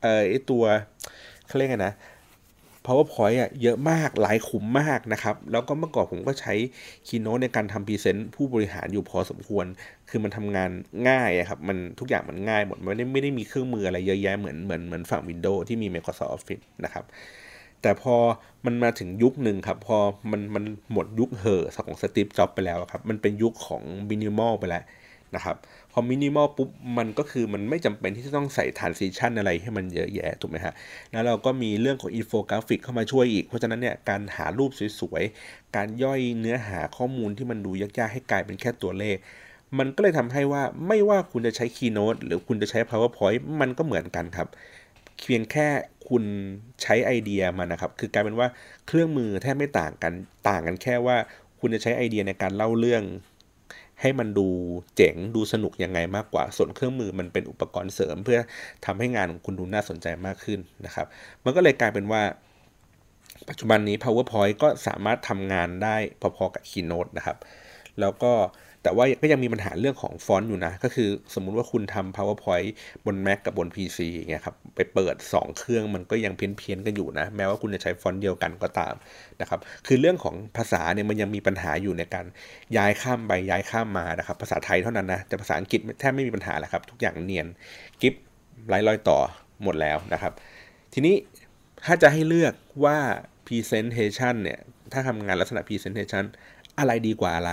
[0.01, 0.63] เออไอตัว
[1.47, 1.95] เขาเรียกไงนะ
[2.85, 6.53] PowerPoint อะเยอะมากหลายขุมมากนะครับ แล้วก็เมื่อก่อนผมก็ใช้
[7.07, 9.65] Keynote ในการทำ present ผู้บริหารอยู่พอสมควร
[10.09, 10.69] คือมันทำงาน
[11.09, 17.05] ง่ายครับ มันทุกอย่างมันง่ายหมด ไม่ได้ไม่ได้มีเครื่องมืออะไรเยอะแยะเหมือนเหมือนเหมือนฝั่ง Windows ที่มี Microsoft Office นะครับ
[17.81, 18.15] แต่พอ
[18.65, 19.97] มันมาถึงยุคหนึ่งครับ พอ
[20.31, 24.83] มันมันหมดยุคเห่อของ Steve Jobs ไปแล้วครับ มันเป็นยุคของมินิมอลไปแล้ว
[25.35, 25.55] นะครับ
[25.93, 30.73] พอมินิมอลปุ๊บมันก็คือมันไม่จำเป็นที่จะต้องใส่ transition อะไรให้มันเยอะแยะถูกไหมฮะ
[31.11, 39.17] แล้วเราก็มีเรื่องของอินโฟกราฟิกเข้ามาช่วยอีก เพราะฉะนั้นเนี่ยการหารูปสวยๆ การย่อยเนื้อหาข้อมูลที่มันดูยากๆ ให้กลายเป็นแค่ตัวเลข
[39.79, 44.47] มันก็เลยทำให้ว่าไม่ว่าคุณจะใช้ Keynote หรือคุณจะใช้ PowerPoint มันก็เหมือนกันครับ
[45.25, 45.67] เพียงแค่
[46.09, 46.23] คุณ
[46.81, 48.47] ใช้ไอเดียมันนะครับ คือกลายเป็นว่า
[48.87, 50.13] เครื่องมือแทบไม่ต่างกัน
[50.49, 51.17] ต่างกันแค่ว่า
[51.59, 53.03] คุณจะใช้ไอเดียในการเล่าเรื่อง
[54.01, 54.47] ให้มันดู
[54.95, 58.39] เจ๋งดูสนุกยังไงมากกว่า ส่วนเครื่องมือมันเป็นอุปกรณ์เสริม เพื่อ
[58.85, 61.07] ทำให้งานของคุณดูน่าสนใจมากขึ้นนะครับ
[61.43, 62.21] มันก็เลยกลายเป็นว่า
[63.49, 67.37] ปัจจุบันนี้ PowerPoint ก็สามารถทำงานได้พอๆกับ Keynote นะครับ
[67.99, 68.33] แล้วก็
[68.83, 72.69] แต่ว่าก็ยังมีปัญหาเรื่องของฟอนต์อยู่นะ ก็คือสมมุติว่าคุณทำ powerpoint
[73.05, 78.93] บน Mac กับบน PC อย่างเงี้ยครับ ไปเปิด 2 เครื่องมันก็ยังเพี้ยนเพียนกันอยู่นะ แม้ว่าคุณจะใช้ฟอนต์เดียวกันก็ตาม
[79.41, 82.25] นะครับ คือเรื่องของภาษาเนี่ยมันยังมีปัญหาอยู่ในการ
[82.77, 87.47] ย้ายข้ามไปย้ายข้ามมานะครับ ภาษาไทยเท่านั้นนะ แต่ภาษาอังกฤษแทบไม่มีปัญหาแล้วครับ ทุกอย่างเนียน
[88.01, 88.13] กิฟ
[88.67, 89.19] ไร้รอยต่อ
[89.63, 90.33] หมดแล้วนะครับ
[90.93, 91.15] ทีนี้
[91.85, 92.53] ถ้าจะให้เลือก
[92.85, 92.97] ว่า
[93.47, 94.59] presentation เนี่ย
[94.93, 96.23] ถ้าทำงานลักษณะ presentation
[96.79, 97.51] อะไรดีกว่าอะไร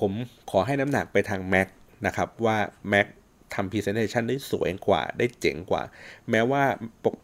[0.00, 0.12] ผม
[0.50, 1.68] ขอให้น้ำหนักไปทาง Mac
[2.06, 2.56] นะครับว่า
[2.92, 3.06] Mac
[3.54, 5.82] ทำ Presentation ได้สวยกว่าได้เจ๋งกว่า
[6.30, 6.62] แม้ว่า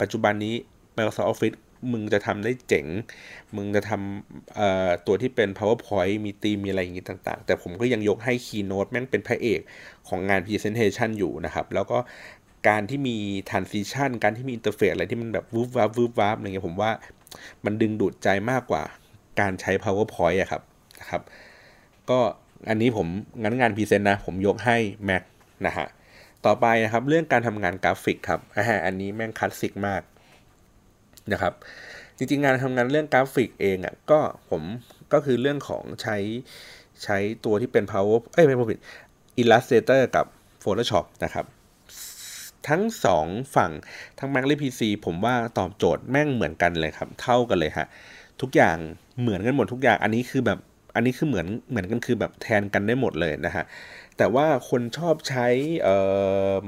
[0.00, 0.54] ปัจจุบันนี้
[0.96, 1.58] Microsoft Office
[1.92, 2.86] มึงจะทำได้เจ๋ง
[3.56, 9.60] มึงจะทำตัวที่เป็น PowerPoint มีตีมมีอะไรอย่างนี้ต่างๆ แต่ผมก็ยังยกให้ Keynote แม่งเป็นพระเอก
[10.08, 11.98] ของงาน Presentation อยู่นะครับ แล้วก็
[12.68, 13.16] การที่มี
[13.50, 16.90] transition การที่มี interface อะไรที่มันแบบวูบวับวูบวับอะไรเงี้ยผมว่า
[17.64, 18.82] มันดึงดูดใจมากกว่า
[19.40, 20.62] การใช้ PowerPoint อะครับ
[21.00, 21.22] นะครับ
[22.10, 22.20] ก็
[22.68, 23.06] อันนี้ผม
[23.42, 24.76] งั้นงาน present นะ ผมยกให้
[25.08, 25.22] Mac
[25.66, 25.86] นะฮะ
[26.46, 30.02] ต่อไปนะครับเรื่องการทำงานกราฟิกครับอ่าอันนี้แม่งคลาสสิกมาก
[31.32, 31.52] นะครับ
[32.16, 34.18] จริงๆงานทำงานเรื่องกราฟิกเองอะ่ะก็
[34.50, 34.62] ผม
[35.12, 36.16] ก็คือเรื่องของใช้
[37.04, 38.78] ใช้ตัวที่เป็น power เอ้ยไม่ผิด
[39.42, 40.26] Illustrator กับ
[40.62, 41.46] Photoshop นะครับ
[42.68, 43.72] ทั้งสองฝั่ง
[44.18, 47.86] ทั้ง Mac และ PC ผมว่าตอบโจทย์แม่งเหมือนกันเลยครับ เท่ากันเลยฮะ
[48.40, 48.76] ทุกอย่าง
[49.20, 50.58] เหมือนกันหมดทุกอย่างอันนี้คือแบบ
[50.96, 53.64] อันนี้คือเหมือนเหมือนกันคือแบบแทนกันได้หมดเลยนะฮะ
[54.16, 55.46] แต่ว่าคนชอบใช้
[55.82, 55.88] เอ
[56.64, 56.66] อ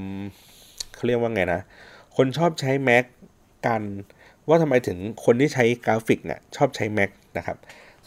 [0.95, 1.61] เขาเรียกว่าไงนะ
[2.17, 3.05] คนชอบใช้ Mac
[3.67, 3.83] กัน
[4.49, 7.59] ว่าทำไมถึงคนที่ใช้กราฟิกเนี่ยชอบใช้ Mac นะครับ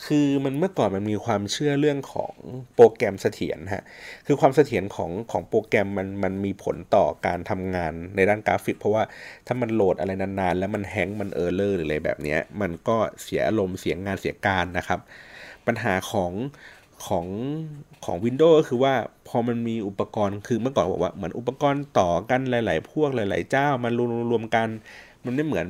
[0.05, 2.33] คือมันเมื่อก่อนมันมีความเชื่อเรื่องของ
[2.75, 3.83] โปรแกรมเสถียรฮะ
[4.25, 9.03] คือความเสถียรของของโปรแกรมมันมันมีผลต่อการทำงานในด้านกราฟิก เพราะว่า
[9.47, 14.99] ถ้ามันโหลดอะไรนานๆ แล้วมัน hang มัน error หรืออะไรแบบนี้มันก็เสียอารมณ์เสียงานเสียการนะครับ
[15.67, 16.31] ปัญหาของ
[17.05, 17.27] ของ
[18.05, 18.93] ของ Windows ก็คือว่า
[19.27, 23.91] พอมันมีอุปกรณ์คือเมื่อก่อนบอกว่าเหมือนอุปกรณ์ต่อกันหลาย ๆ พวกหลาย ๆ เจ้ามัน
[24.31, 24.67] รวมๆกัน
[25.25, 25.67] มันไม่เหมือน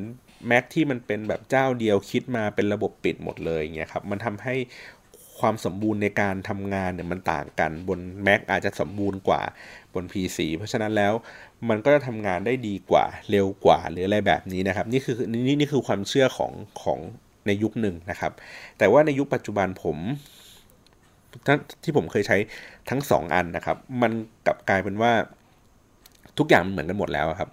[0.50, 4.56] Mac ที่มันเป็นแบบเจ้าเดียวคิดมาเป็นระบบปิดหมดเลยเงี้ยครับมันทำให้
[5.40, 9.42] ความสมบูรณ์ในการทำงานเนี่ยมันต่างกันบน Mac อาจจะสมบูรณ์กว่า
[9.94, 11.14] บน PC เพราะฉะนั้นแล้ว
[11.70, 16.52] มันก็จะทำงานได้ดีกว่าเร็วกว่าหรืออะไรแบบนี้นะครับ นี่คือนี่นี่คือความเชื่อของ
[16.84, 17.00] ของ
[17.48, 18.32] ในยุคหนึ่งนะครับ
[18.78, 19.98] แต่ว่าในยุคปัจจุบันผม
[21.84, 22.38] ที่ผมเคยใช้
[22.90, 24.12] ทั้ง 2 อันนะครับ มัน
[24.46, 25.12] กลับกลายเป็นว่า
[26.38, 27.50] ทุกอย่างมันเหมือนกันหมดแล้วครับ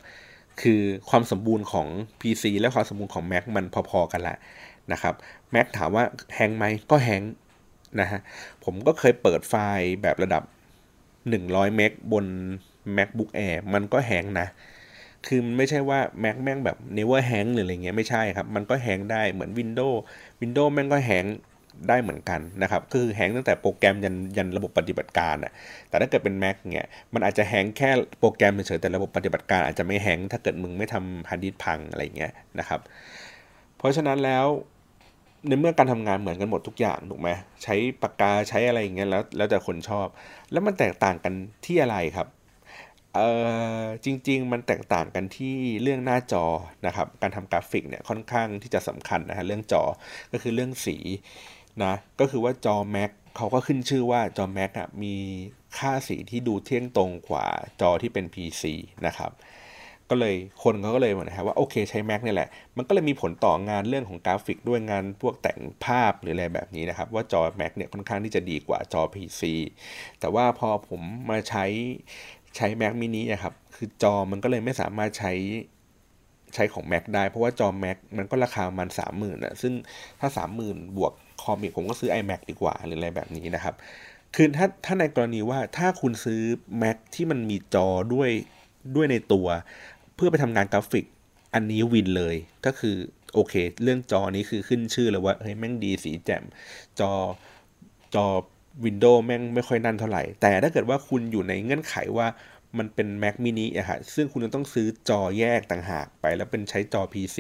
[0.61, 1.87] คือความสมบูรณ์ของ
[2.21, 4.37] PC และความสมบูรณ์ของ Mac มันพอๆกันละ
[4.93, 5.15] นะครับ
[5.55, 7.23] Mac ถามว่าแฮงไหมก็แฮง
[8.01, 8.21] นะฮะ
[8.65, 10.43] ผมก็เคยเปิดไฟล์แบบระดับ
[11.09, 12.27] 100 เมกบน
[12.97, 14.47] MacBook Air มันก็แฮงนะ
[15.27, 19.97] คือมันไม่ใช่ว่า Mac แม่งแบบ never hang หรืออะไรเงี้ยไม่ใช่ครับ มันก็แฮงได้เหมือน Windows
[20.41, 21.25] Windows แม่งก็แฮง
[21.89, 25.53] ได้เหมือนกันนะครับคือแฮงตั้งแต่โปรแกรมยันยันระบบปฏิบัติการอะ
[25.89, 32.81] แต่ถ้าเกิดเป็น Mac เนี่ยมันอาจจะ hang แค่โปรแกรมเฉยแต่ระบบปฏิบัติการอาจจะไม่ hang ถ้าเกิดมึงไม่ทำฮาร์ดดิสก์พังอะไรเงี้ยนะครับ
[33.79, 34.47] เพราะฉะนั้นแล้ว
[35.49, 37.29] ในเมื่อการทำงานเหมือนกันหมดทุกอย่างถูกไหม
[37.63, 40.07] ใช้ปากกาใช้อะไรอย่างเงี้ยแล้วแล้วแต่คนชอบ
[40.53, 41.33] แล้วมันแตกต่างกัน
[41.65, 42.29] ที่อะไรครับ
[43.15, 43.21] เอ
[43.83, 46.45] อจริง ๆ มันแตกต่างกันที่เรื่องหน้าจอ
[46.87, 49.83] นะครับ การทำกราฟิกเนี่ยค่อนข้างที่จะสำคัญนะฮะเรื่องจอ
[50.33, 50.97] ก็คือเรื่องสี
[51.85, 55.17] นะก็คือว่าจอ Mac เขาก็ขึ้นชื่อว่าจอ Mac อะมี
[55.79, 57.47] ค่าสีที่ดูเที่ยงตรงกว่า
[57.81, 58.63] จอที่เป็น PC
[59.07, 59.33] นะครับ
[60.11, 69.43] ก็เลยคนเขาก็เลยบอกนะครับว่าโอเคใช้ Mac นี่แหละ มันก็เลยมีผลต่องานเรื่องของกราฟิกด้วยงานพวกแต่งภาพหรืออะไรแบบนี้นะครับ ว่าจอ Mac เนี่ยค่อนข้างที่จะดีกว่าจอ PC
[70.21, 71.65] แต่ว่าพอผมมาใช้
[72.57, 75.33] ใช้ Mac mini นะครับ คือจอมันก็เลยไม่สามารถใช้
[76.55, 79.73] ใช้ของ Mac ได้ เพราะว่าจอ Mac มันก็ราคามันสามหมื่นอะซึ่ง
[80.21, 83.75] ถ้าสามหมื่นบวกคอมอีกผมก็ซื้อ iMac ดีกว่าหรืออะไรแบบนี้นะครับ
[84.37, 86.43] คือถ้าถ้าในกรณีว่าถ้าคุณซื้อ
[86.83, 88.31] Mac ที่มันมีจอด้วย
[88.97, 89.47] ด้วยในตัว
[90.15, 91.05] เพื่อไปทำงานกราฟิก
[91.55, 92.97] อันนี้วินเลยก็คือ
[93.35, 96.45] โอเค เรื่องจอนี้คือขึ้นชื่อเลยว่าเฮ้ยแม่งดีสีแจ่ม
[97.01, 97.13] จอ
[98.15, 98.27] จอ
[98.85, 102.27] วินโดว์แม่งไม่ค่อยนั่นเท่าไหร่ แต่ถ้าเกิดว่าคุณอยู่ในเงื่อนไขว่า
[102.79, 107.39] มันเป็น Mac mini อะฮะซึ่งคุณต้องซื้อจอแยกต่างหากไป แล้วเป็นใช้จอ PC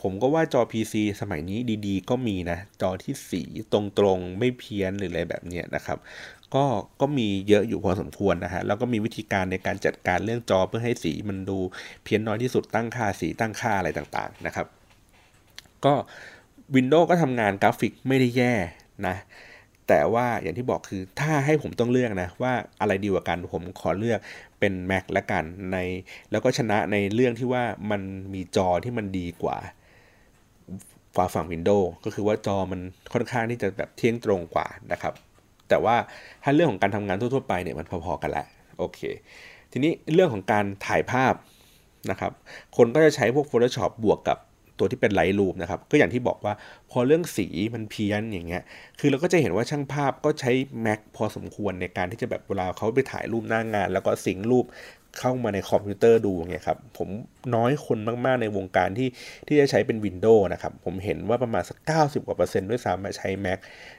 [0.00, 3.80] ผมก็ว่าจอ PC สมัยนี้ดีๆ ก็มีนะ จอที่สีตร
[4.16, 5.98] งๆ ไม่เพี้ยนหรืออะไรแบบนี้นะครับ
[6.54, 6.64] ก็
[7.00, 11.58] ก็มีเยอะอยู่พอสมควรนะฮะ แล้วก็มีวิธีการในการจัดการเรื่องจอเพื่อให้สีมันดู
[12.04, 14.66] เพี้ยนน้อยที่สุดตั้งค่าสีตั้งค่าอะไรต่างๆนะครับ
[15.84, 15.94] ก็
[16.74, 18.52] Windows ก็ทำงานกราฟิกไม่ได้แย่
[19.06, 19.16] นะ
[19.94, 24.18] แต่ว่าอย่างที่บอกคือถ้าให้ผมต้องเลือกนะว่าอะไรดีกว่ากันผมขอเลือก
[24.60, 25.76] เป็น Mac ละกันใน
[26.30, 28.02] แล้วก็ชนะในเรื่องที่ว่ามัน
[28.34, 29.56] มีจอที่มันดีกว่า
[31.16, 32.80] ฝาฝั่ง Windows ก็คือว่าจอมัน
[33.12, 35.14] ค่อนข้างที่จะแบบเที่ยงตรงกว่านะครับ
[35.68, 35.96] แต่ว่า
[36.42, 38.46] ถ้าเรื่องของการทำงานทั่วๆไปเนี่ยมันพอๆกันแหละ
[38.78, 39.00] โอเค
[39.72, 41.34] ทีนี้เรื่องของการถ่ายภาพ
[42.10, 42.32] นะครับ
[42.76, 44.38] คนก็จะใช้พวก Photoshop บวกกับ
[44.82, 46.54] ตัวที่เป็น Lightroom นะครับก็อย่างที่บอกว่า
[46.90, 48.62] พอเรื่องสีมันเพี้ยนอย่างเงี้ย
[49.00, 50.52] คือเราก็จะเห็นว่าช่างภาพก็ใช้
[50.86, 54.64] Mac พอสมควรในการที่จะแบบเวลาเขาไปถ่ายรูปหน้างงาน แล้วก็สิงรูป
[55.18, 57.08] เข้ามาในคอมพิวเตอร์ดูเงี้ยครับผม
[57.54, 59.08] น้อยคนมาก ๆ ในวงการที่
[59.46, 63.58] ที่จะใช้เป็น Windows นะครับผมเห็นว่าประมาณสัก 90 กว่าเปอร์เซ็นต์ด้วยซ้ำใช้ Mac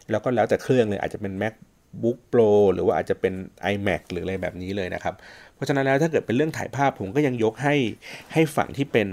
[0.10, 3.34] แล้วก็แล้วแต่เครื่องเลยอาจจะเป็น MacBook Pro หรือว่าอาจจะเป็น
[3.74, 5.16] iMac หรืออะไรแบบนี้เลยนะครับ
[5.56, 7.76] เพราะฉะนั้นแล้วถ้าเกิดเป็นเรื่องถ่ายภาพผมก็ยังยกให้
[8.34, 9.08] ให้ฝั่งที่เป็น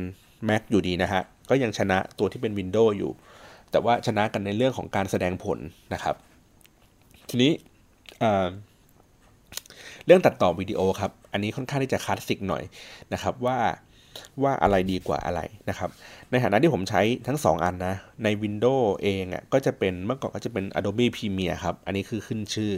[0.49, 3.13] Mac อยู่ดีนะฮะ ก็ยังชนะตัวที่เป็น Windows อยู่
[3.71, 5.59] แต่ว่าชนะกันในเรื่องของการแสดงผล
[5.95, 6.15] นะครับ
[7.29, 7.53] ทีนี้
[10.07, 12.63] เรื่องตัดต่อวิดีโอครับ อันนี้ค่อนข้างที่จะคลาสสิกหน่อย
[13.13, 13.59] นะครับว่า
[14.43, 15.91] ว่าอะไรดีกว่าอะไรนะครับ
[16.31, 22.73] ในฐานะที่ผมใช้ทั้ง 2 อันนะ ใน Windows เองอะก็จะเป็นเมื่อก่อนก็จะเป็น Adobe Premiere ครับ อันนี้คือขึ้นชื่อ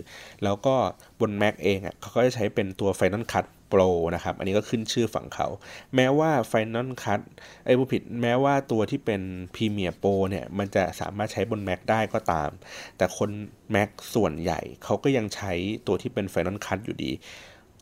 [0.44, 0.74] แล้วก็
[1.20, 5.48] บน Mac เองอะเขาก็จะใช้เป็นตัว Final Cut Pro นะครับ อันนี้ก็ขึ้นชื่อฝั่งเขา
[5.94, 7.20] แม้ว่า Final Cut
[7.64, 9.22] ไอ้ผู้ผิดแม้ว่าตัวที่เป็น
[9.54, 12.50] Premiere Pro เนี่ยมันจะสามารถใช้บน Mac ได้ก็ตาม
[12.96, 13.30] แต่คน
[13.74, 15.52] Mac ส่วนใหญ่เขาก็ยังใช้
[15.86, 17.12] ตัวที่เป็น Final Cut อยู่ดี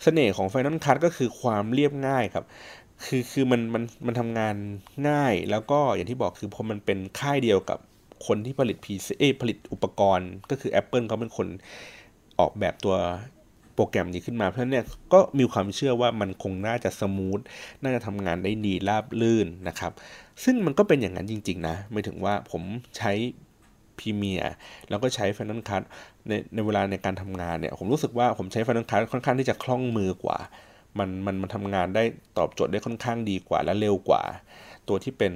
[0.03, 2.45] เสน่ห์ของ Final Cut ก็คือความเรียบง่ายครับ
[3.07, 4.57] คือคือมันมันมันทำงาน
[5.09, 7.79] ง่ายแล้วก็อย่างที่บอกคือพอมันเป็นค่ายเดียวกับ
[8.27, 11.47] คนที่ผลิต PC เอผลิตอุปกรณ์ ก็คือ Apple เขาเป็นคน
[12.39, 12.97] ออกแบบตัว
[13.75, 17.41] โปรแกรมนี้ขึ้นมา เพราะนั้นเนี่ยก็มีความเชื่อว่ามันคงน่าจะ smooth
[17.83, 19.93] น่าจะทำงานได้ดีราบลื่นนะครับ
[20.45, 22.63] ซึ่งมันก็เป็นอย่างนั้นจริง ๆ นะ ไม่ถึงว่าผม
[22.99, 23.13] ใช้
[23.99, 24.53] Premiere
[24.89, 25.83] แล้วก็ใช้ Final Cut
[26.29, 30.39] ในในเวลาในการทำงานเนี่ย ผมรู้สึกว่าผมใช้ Final Cut ค่อนข้างที่จะคล่องมือกว่า
[30.99, 32.05] มันมันมันทำงานได้
[32.39, 34.23] ตอบโจทย์ได้ค่อนข้างดีกว่าและเร็วกว่า
[34.89, 35.33] ตัวที่เป็น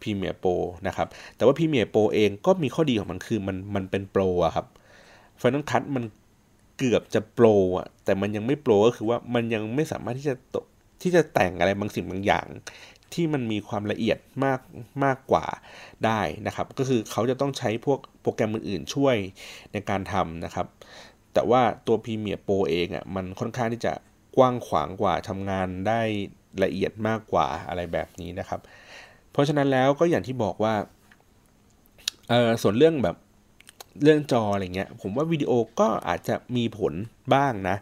[0.00, 0.50] Premiere Pro
[0.86, 4.66] นะครับ แต่ว่า Premiere Pro เองก็มีข้อดีของมันคือมันมันเป็น pro อะครับ
[5.38, 6.04] Final Cut มัน
[6.80, 7.46] เกือบจะ pro
[7.78, 10.56] อะแต่มันยังไม่ pro ก็คือว่ามันยังไม่สามารถที่จะต
[11.02, 12.46] ที่จะแต่งอะไรบางสิ่งบางอย่าง
[13.12, 14.60] ที่มันมีความละเอียดมาก
[15.04, 15.46] มากกว่า
[16.06, 19.16] ได้นะครับ ก็คือเขาจะต้องใช้พวกโปรแกรมอื่นๆช่วย
[19.72, 20.66] ในการทำนะครับ
[21.34, 23.92] แต่ว่าตัว Premiere Pro เองอะมันค่อนข้างที่จะ
[24.36, 26.00] กว้างขวางกว่าทำงานได้
[26.64, 28.60] ละเอียดมากกว่าอะไรแบบนี้นะครับ
[29.32, 30.74] เพราะฉะนั้นแล้วก็อย่างที่บอกว่า
[32.30, 33.16] เออส่วนเรื่องแบบ
[34.02, 36.92] เรื่องจออะไรเงี้ย ผมว่าวิดีโอก็อาจจะมีผล
[37.34, 37.76] บ้างนะ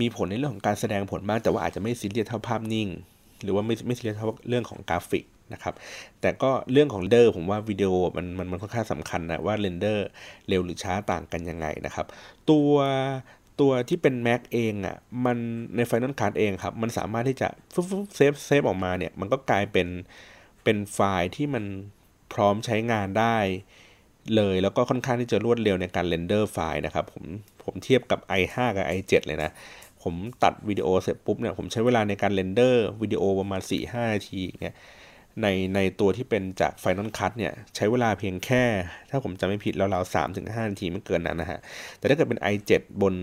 [0.00, 2.88] มีผลในเรื่องของการแสดงผลบ้าง แต่ว่าอาจจะไม่ซีเรียสเท่าภาพนิ่ง
[3.42, 5.74] หรือว่าไม่ไม่ซีเรียสเท่าเรื่องของกราฟิกนะครับ
[6.20, 10.06] แต่ก็เรื่องของ render ผมว่าวิดีโอมันมันมันค่อนข้างสำคัญนะว่า render
[10.48, 12.06] เร็วหรือช้าต่างกันยังไงนะครับ
[12.50, 12.74] ตัว
[13.60, 15.36] ตัวที่เป็น Mac เองอะ่ะมัน
[15.76, 19.88] ใน Final Cut เองครับ มันสามารถที่จะฟึ๊บ save save ออกมาเนี่ย มันก็กลายเป็น
[20.64, 21.64] เป็นไฟล์ที่มัน
[22.32, 23.36] พร้อมใช้งานได้
[24.36, 27.24] เลยแล้วก็ค่อนข้างที่จะรวดเร็วในการ render ไฟล์นะครับผม
[27.64, 29.50] ผมเทียบกับ i5 กับ i7 เลยนะ
[30.02, 34.74] ผมตัดวิดีโอเสร็จปุ๊บเนี่ยผมใช้เวลาในการ render วิดีโอประมาณ 4-5 นาทีเนี่ย
[35.42, 38.62] ในในตัวที่เป็นจาก Final Cut เนี่ยใช้เวลาเพียงแค่
[39.10, 41.58] ถ้าผมจำไม่ผิดแล้วเราสามถึงห้านาทีไม่เกินนั้นนะฮะ
[41.98, 42.70] แต่ถ้าเกิดเป็น i7
[43.02, 43.14] บน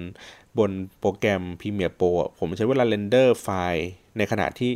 [0.58, 4.72] บนโปรแกรม Premiere Pro ผมใช้เวลา render ไฟล์ในขณะที่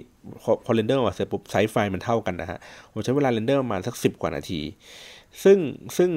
[0.65, 2.59] พอ render มาเสร็จปุ๊บไซส์ไฟล์มันเท่ากันนะฮะ
[2.91, 4.61] ผมใช้เวลา render ประมาณสัก 10 กว่านาที
[5.43, 5.59] ซึ่ง
[5.97, 6.11] ซึ่ง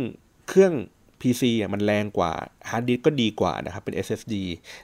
[0.48, 0.72] เครื่อง
[1.20, 2.32] PC อะมันแรงกว่า
[2.70, 4.34] ฮาร์ดดิสก็ดีกว่านะครับ เป็น SSD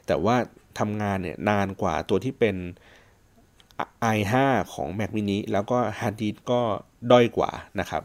[0.07, 0.37] แต่ว่า
[0.79, 2.57] ทำงานเนี่ยนานกว่าตัวที่เป็น
[4.17, 4.35] i5
[4.75, 6.61] ของ Mac mini แล้วก็ฮาร์ดดิสก็
[7.11, 8.03] ด้อยกว่านะครับ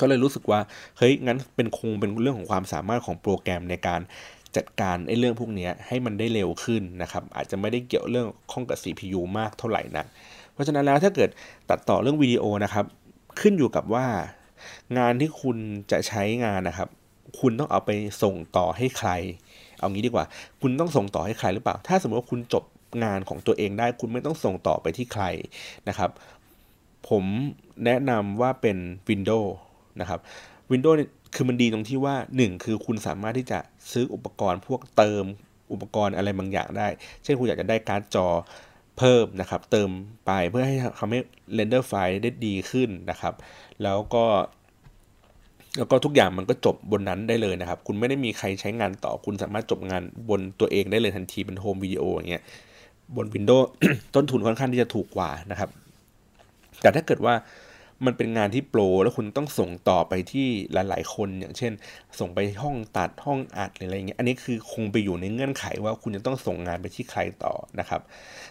[0.00, 0.60] ก็เลยรู้สึกว่า
[0.98, 4.00] เฮ้ยงั้นเป็นคงเป็นเรื่องของความสามารถของโปรแกรมในการ
[4.56, 10.06] จัดการไอ้เรื่องพวกนี้ให้มันได้เร็วขึ้นนะครับ อาจจะไม่ได้เกี่ยวเรื่องข้องกับ CPU มากเท่าไหร่นะ
[10.52, 11.30] เพราะฉะนั้นแล้วถ้าเกิด
[11.70, 12.84] ตัดต่อเรื่องวิดีโอนะครับ
[13.40, 14.06] ขึ้นอยู่กับว่า
[14.98, 15.56] งานที่คุณ
[15.90, 16.88] จะใช้งานนะครับ
[17.40, 17.90] คุณต้องเอาไป
[18.22, 19.10] ส่งต่อให้ใคร
[19.78, 20.24] เอางี้ดีกว่า
[20.60, 22.64] คุณต้องส่งต่อให้ใครหรือเปล่า ถ้าสมมติว่าคุณจบ
[23.04, 25.24] งานของตัวเองได้ คุณไม่ต้องส่งต่อไปที่ใคร
[25.88, 26.10] นะครับ
[27.08, 27.24] ผม
[27.84, 28.76] แนะนำว่าเป็น
[29.08, 29.50] Windows
[30.00, 30.20] นะครับ
[30.70, 30.96] Windows
[31.34, 33.58] คือมันดีตรงที่ว่า 1 คือคุณสามารถที่จะ
[33.92, 35.24] ซื้ออุปกรณ์พวกเติม
[35.72, 36.88] อุปกรณ์อะไรบางอย่างได้
[37.22, 38.26] เช่นคุณอยากจะได้การ์ดจอ
[38.98, 39.90] เพิ่มนะครับ เติม
[40.26, 41.20] ไปเพื่อให้ทำให้
[41.54, 43.34] render ไฟล์ได้ดีขึ้นนะครับ
[43.82, 44.24] แล้วก็
[45.78, 52.42] แล้วก็ทุกอย่างมันก็จบบนนั้นได้เลยนะครับ คุณไม่ได้มีใครใช้งานต่อ คุณสามารถจบงานบนตัวเองได้เลยทันทีเป็น home video อย่างเงี้ย
[53.16, 53.66] บน Windows
[54.14, 55.70] ต้นทุนค่อนข้างที่จะถูกกว่านะครับ
[56.82, 57.34] แต่ถ้าเกิดว่า
[58.06, 61.72] มันเป็นงานที่โปรแล้วคุณต้องส่งต่อไปที่หลาย ๆ คนอย่างเช่น
[62.20, 68.00] ส่งไปห้องตัดห้องอัดอะไรอย่างเงี้ยอันนี้คือคงไปอยู่ในเงื่อนไขว่าคุณจะต้องส่งงานไปที่ใครต่อนะครับ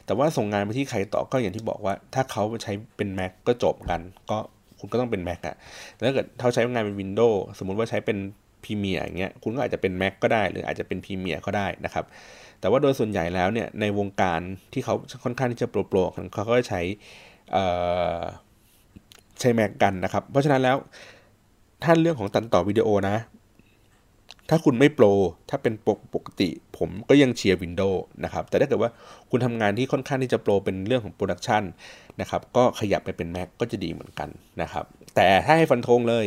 [0.06, 4.38] แต่ว่าส่งงานไปที่ใครต่อก็อย่างที่บอกว่า ถ้าเขาใช้เป็น Mac ก็จบกัน ก็
[4.80, 5.56] คุณก็ต้องเป็น Mac อะ
[6.00, 8.18] แล้วถ้าเกิดเขาใช้งานเป็น Windows สมมุติว่าใช้เป็น
[8.64, 12.06] พรีเมียร์อย่างเงี้ยคุณก็อาจจะเป็น Mac ก็ได้ หรืออาจจะเป็นพรีเมียร์ก็ได้นะครับ
[12.60, 14.42] แต่ว่าโดยส่วนใหญ่แล้วเนี่ยในวงการ
[14.74, 15.98] ที่เขาค่อนข้างที่จะ pro pro
[16.34, 16.82] เขาก็ใช้
[19.40, 20.78] ใช้ Mac กันนะครับ เพราะฉะนั้นแล้ว
[21.84, 23.18] ถ้าเรื่องของตัดต่อวิดีโอนะ
[24.50, 25.06] ถ้าคุณไม่ pro
[25.50, 28.92] ถ้าเป็นปกปกติผมก็ยังเชียร์ Windows นะครับ แต่ถ้าเกิดว่า
[29.30, 31.64] คุณทำงานที่ค่อนข้างที่จะ pro เป็นเรื่องของ production
[32.22, 34.30] นะครับ ก็ขยับไปเป็น Mac ก็จะดีเหมือนกัน
[34.62, 36.26] นะครับ แต่ถ้าให้ฟันธงเลย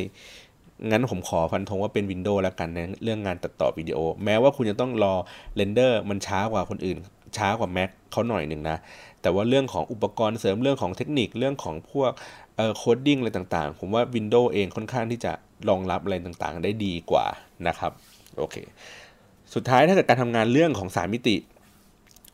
[0.90, 5.14] งั้นผมขอฟันธงว่าเป็น Windows แล้วกันในเรื่องงานตัดต่อวิดีโอ แม้ว่าคุณจะต้องรอ
[5.54, 6.98] render มันช้ากว่าคนอื่น
[7.36, 8.76] ช้ากว่า Mac เขาหน่อยหนึ่งนะ
[9.22, 12.12] แต่ว่าเรื่องของอุปกรณ์เสริมเรื่องของเทคนิคเรื่องของพวก
[12.76, 15.32] coding อะไรต่างๆ ผมว่า Windows เองค่อนข้างที่จะ
[15.68, 17.26] รองรับอะไรต่างๆ ได้ดีกว่า
[17.68, 17.92] นะครับ
[18.38, 18.56] โอเค
[19.54, 21.36] สุดท้ายถ้าเกิดการทำงานเรื่องของ3มิติ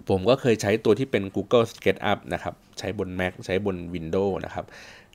[0.08, 4.64] ผมก็เคยใช้ตัวที่เป็น Google SketchUp นะครับใช้บน Mac ใช้บน Windows นะครับ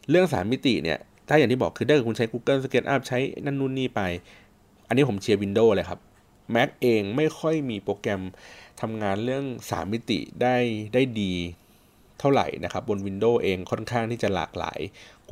[0.09, 4.01] เรื่อง3มิติเนี่ยถ้าอย่างที่บอกคือถ้าคุณใช้ Google SketchUp ใช้นั่นนู่นนี่ไป
[4.87, 5.99] อันนี้ผมเชียร์ Windows เลยครับ
[6.55, 8.21] Mac เองไม่ค่อยมีโปรแกรม
[8.81, 10.55] ทำงานเรื่อง3มิติได้
[10.93, 11.33] ได้ดี
[12.19, 14.79] เท่าไหร่นะครับบน Windows เองค่อนข้างที่จะหลากหลาย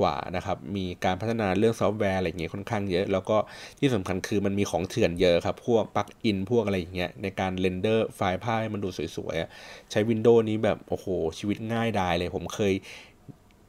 [0.00, 3.36] กว่านะครับมีการพัฒนาเรื่องซอฟต์แวร์อะไรเงี้ยค่อนข้างเยอะ แล้วก็
[3.78, 11.06] ที่สำคัญคือมันมีของเถื่อนเยอะครับพวก plug-in พวกอะไรอย่างเงี้ยในการ render ไฟล์ภาพให้มันดูสวยๆ ใช้ Windows นี้แบบโอ้โห
[11.38, 12.74] ชีวิตง่ายดายเลยผมเคย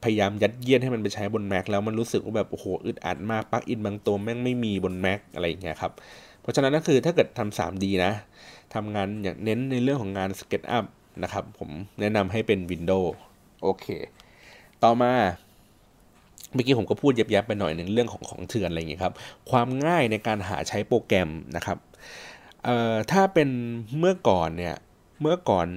[0.03, 5.91] พยายามยัดเยียดให้มันไปใช้บน Mac แล้วมันรู้สึกว่าแบบโอ้โหอึดอัดมากปลั๊กอินบางตัวแม่งไม่มีบน Mac อะไรอย่างเงี้ยครับ
[6.41, 8.13] เพราะฉะนั้นก็คือถ้าเกิดทำ 3D นะ
[8.73, 10.85] ทำงานอย่างเน้นในเรื่องของงาน SketchUp
[11.23, 13.09] นะครับ ผมแนะนำให้เป็น Windows
[13.63, 13.85] โอเค
[14.83, 15.13] ต่อมา
[16.53, 19.13] เมื่อกี้ผมก็พูดยับๆไปหน่อยหนึ่งเรื่องของของเถื่อนอะไรอย่างเงี้ยครับ
[19.49, 21.77] ความง่ายในการหาใช้โปรแกรมนะครับ
[22.63, 23.49] เอ่อถ้าเป็น
[23.97, 24.75] เมื่อก่อนเนี่ย
[25.21, 25.67] เมื่อก่อน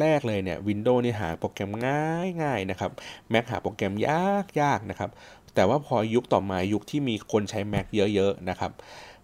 [0.00, 2.90] แรก ๆ เลยเนี่ย Windows นี่หาโปรแกรมง่ายง่ายนะครับ
[3.32, 5.10] Mac หาโปรแกรมยากยากนะครับ
[5.54, 8.72] แต่ว่าพอยุคต่อมายุคที่มีคนใช้ Mac เยอะๆนะครับ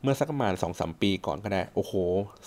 [0.03, 1.93] เมื่อสักประมาณ 2-3 ปีก่อนก็ได้ โอ้โห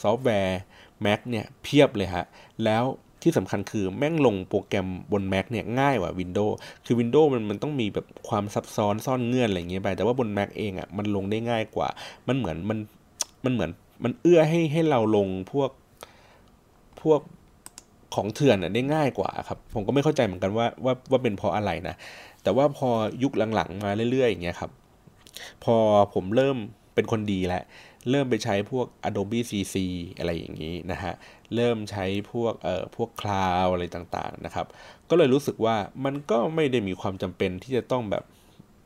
[0.02, 0.60] ซอฟต์แวร์
[1.06, 2.26] Mac เนี่ยเพียบเลยฮะ
[2.64, 2.84] แล้ว
[3.24, 6.54] ที่สำคัญคือแม่งลงโปรแกรมบน Mac เนี่ยง่ายกว่า Windows
[6.86, 11.88] คือ Windows มันมันต้องมีแบบความซับซ้อนซ่อนเงื่อนอะไรอย่างเงี้ยไป แต่ว่าบน Mac เองอะ่ะมันลงได้ง่ายกว่า
[12.28, 12.78] มันเหมือนมัน
[13.46, 13.70] มันเหมือน
[14.04, 15.72] มันเอื้อให้ให้เราลงพวก
[17.02, 17.22] พวก
[18.16, 21.96] ของเถื่อนได้ง่ายกว่าครับ ผมก็ไม่เข้าใจเหมือนกันว่าว่าว่าเป็นเพราะอะไรนะ
[22.44, 22.90] แต่ว่าพอ
[23.24, 24.72] ยุคหลังๆมาเรื่อยๆอย่างเงี้ยครับ
[25.64, 25.76] พอ
[26.14, 26.58] ผมเริ่ม
[26.96, 27.64] เป็นคนดีแล้ว
[28.10, 29.76] เริ่มไปใช้พวก Adobe CC
[30.18, 31.14] อะไรอย่างนี้นะฮะ
[31.56, 34.68] เริ่มใช้พวกเอ่อพวกคลาวอะไรต่างๆนะครับ
[35.10, 38.24] ก็เลยรู้สึกว่ามันก็ไม่ได้มีความจำเป็นที่จะต้องแบบ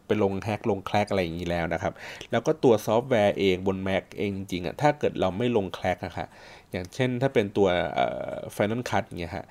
[0.08, 1.94] ไปลง hack ลง crack อะไรอย่างนี้แล้วนะครับ
[2.32, 6.26] แล้วก็ตัวซอฟต์แวร์เองบน Mac เองจริงๆอะถ้าเกิดเราไม่ลง crack นะฮะ
[6.72, 9.46] อย่างเช่นถ้าเป็นตัวเอ่อ Final Cut เงี้ยฮะ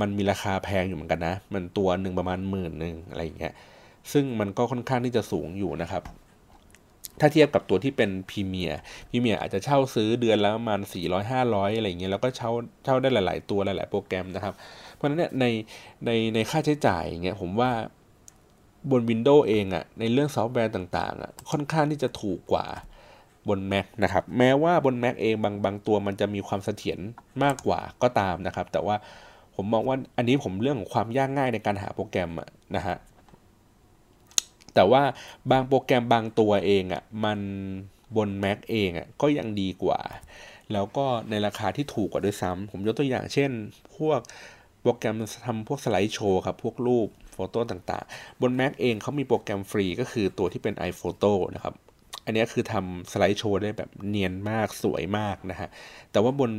[0.00, 3.54] มันมีราคาแพงอยู่เหมือนกันนะ มันตัวหนึ่งประมาณหมื่นหนึ่งอะไรอย่างเงี้ย
[4.12, 6.02] ซึ่งมันก็ค่อนข้างที่จะสูงอยู่นะครับ
[7.20, 12.50] ถ้าเทียบกับตัวที่เป็น Premiere Premiere อาจจะเช่าซื้อเดือนละประมาณ 400 500 อะไรอย่างเงี้ยแล้วก็เช่า
[12.84, 14.54] เช่าได้หลาย ๆ ตัวหลาย ๆ โปรแกรมนะครับ
[14.94, 15.44] เพราะฉะนั้นเนี่ยใน
[16.06, 17.70] ในในค่าใช้จ่ายอย่างเงี้ยผมว่า
[18.90, 22.66] บน Windows เองอะในเรื่องซอฟต์แวร์ต่างๆอะค่อนข้างที่จะถูกกว่า
[23.48, 26.98] บน Mac นะครับแม้ว่าบน Mac เองบางบางตัวมันจะมีความเสถียร
[27.42, 28.96] มากกว่าก็ตามนะครับ แต่ว่า
[29.56, 32.96] ผมมองว่าอันนี้ผมเรื่องของความยากง่ายในการหาโปรแกรมอะนะฮะ
[34.74, 35.02] แต่ว่า
[35.50, 37.38] บางโปรแกรมบางตัวเองอะ่ะมัน
[38.16, 40.00] บน Mac เองอะ่ะก็ยังดีกว่า
[40.72, 43.50] แล้วก็ในราคาที่ถูกกว่าด้วยซ้ำผมยกตัวอย่างเช่น
[43.96, 44.20] พวก
[44.82, 51.74] โปรแกรมทำพวกสไลด์โชว์ครับ พวกรูปโฟโต้ต่างๆ บน Mac เองเขามีโปรแกรมฟรีก็คือตัวที่เป็น iPhoto นะครับ
[52.24, 55.68] อันนี้คือทำสไลด์โชว์ได้แบบเนียนมากสวยมากนะฮะ
[56.12, 56.50] แต่ว่าบน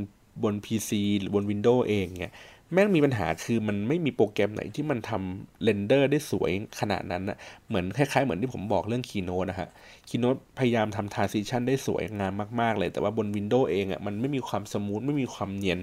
[0.43, 2.34] บน PC หรือบน Windows เองเนี่ย
[2.73, 9.69] แม่งมีปัญหาคือมันไม่มีโปรแกรมไหนที่มันทำเรนเดอร์ได้สวยขนาดนั้นนะเหมือนคล้ายๆ เหมือนที่ผมบอกเรื่อง Keynote นะฮะ
[10.10, 15.79] Keynote พยายามทำ transition ได้สวยงามมากๆเลย แต่ว่าบน Windows เองอะมันไม่มีความสมูทไม่มีความเนียน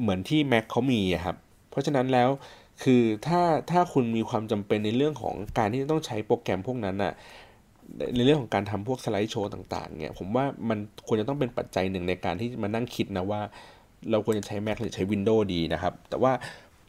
[0.00, 1.36] เหมือนที่ Mac เขามีครับ
[1.70, 2.28] เพราะฉะนั้นแล้ว
[2.82, 7.12] คือถ้าถ้าคุณมีความจำเป็นในเรื่องของการที่จะต้องใช้โปรแกรมพวกนั้นอะ
[8.16, 13.40] ในเรื่องของการทำพวกสไลด์โชว์ต่างๆเนี่ยผมว่ามันควรจะต้องเป็นปัจจัยหนึ่งในการที่มานั่งคิดนะว่า
[14.10, 16.32] เราควรจะใช้ Mac หรือใช้ Windows ดีนะครับ แต่ว่า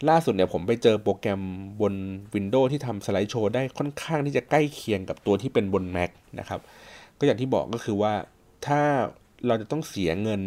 [0.10, 1.42] ล่าสุดเนี่ยผมไปเจอโปรแกรม
[1.82, 1.94] บน
[2.36, 6.60] Windows ที่ทำสไลด์โชว์ได้ค่อนข้างที่จะใกล้เคียงกับตัวที่เป็นบน Mac นะครับ
[7.20, 8.14] ก็อย่างที่บอกก็คือว่า
[8.68, 8.82] ถ้า
[9.48, 10.42] เราจะต้องเสียเงิน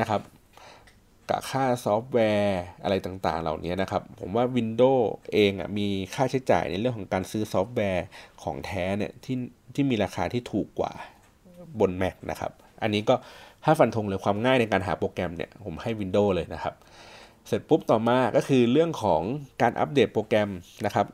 [0.00, 0.20] นะครับ
[1.30, 8.06] กับค่าซอฟต์แวร์อะไรต่างๆ เหล่านี้นะครับ ผมว่า Windows เองอะมีค่าใช้จ่ายในเรื่องของการซื้อซอฟต์แวร์
[8.42, 9.36] ของแท้เนี่ยที่
[9.74, 10.92] ที่มีราคาที่ถูกกว่า
[11.80, 13.14] บน Mac นะครับ อันนี้ก็
[13.64, 16.74] ถ้าฟันธงเลยความง่ายในการหาโปรแกรมเนี่ยผมให้ Windows เลยนะครับ
[17.46, 19.22] เสร็จปุ๊บต่อมาก็คือเรื่องของ
[19.62, 20.50] การอัปเดตโปรแกรม
[20.86, 21.06] นะครับ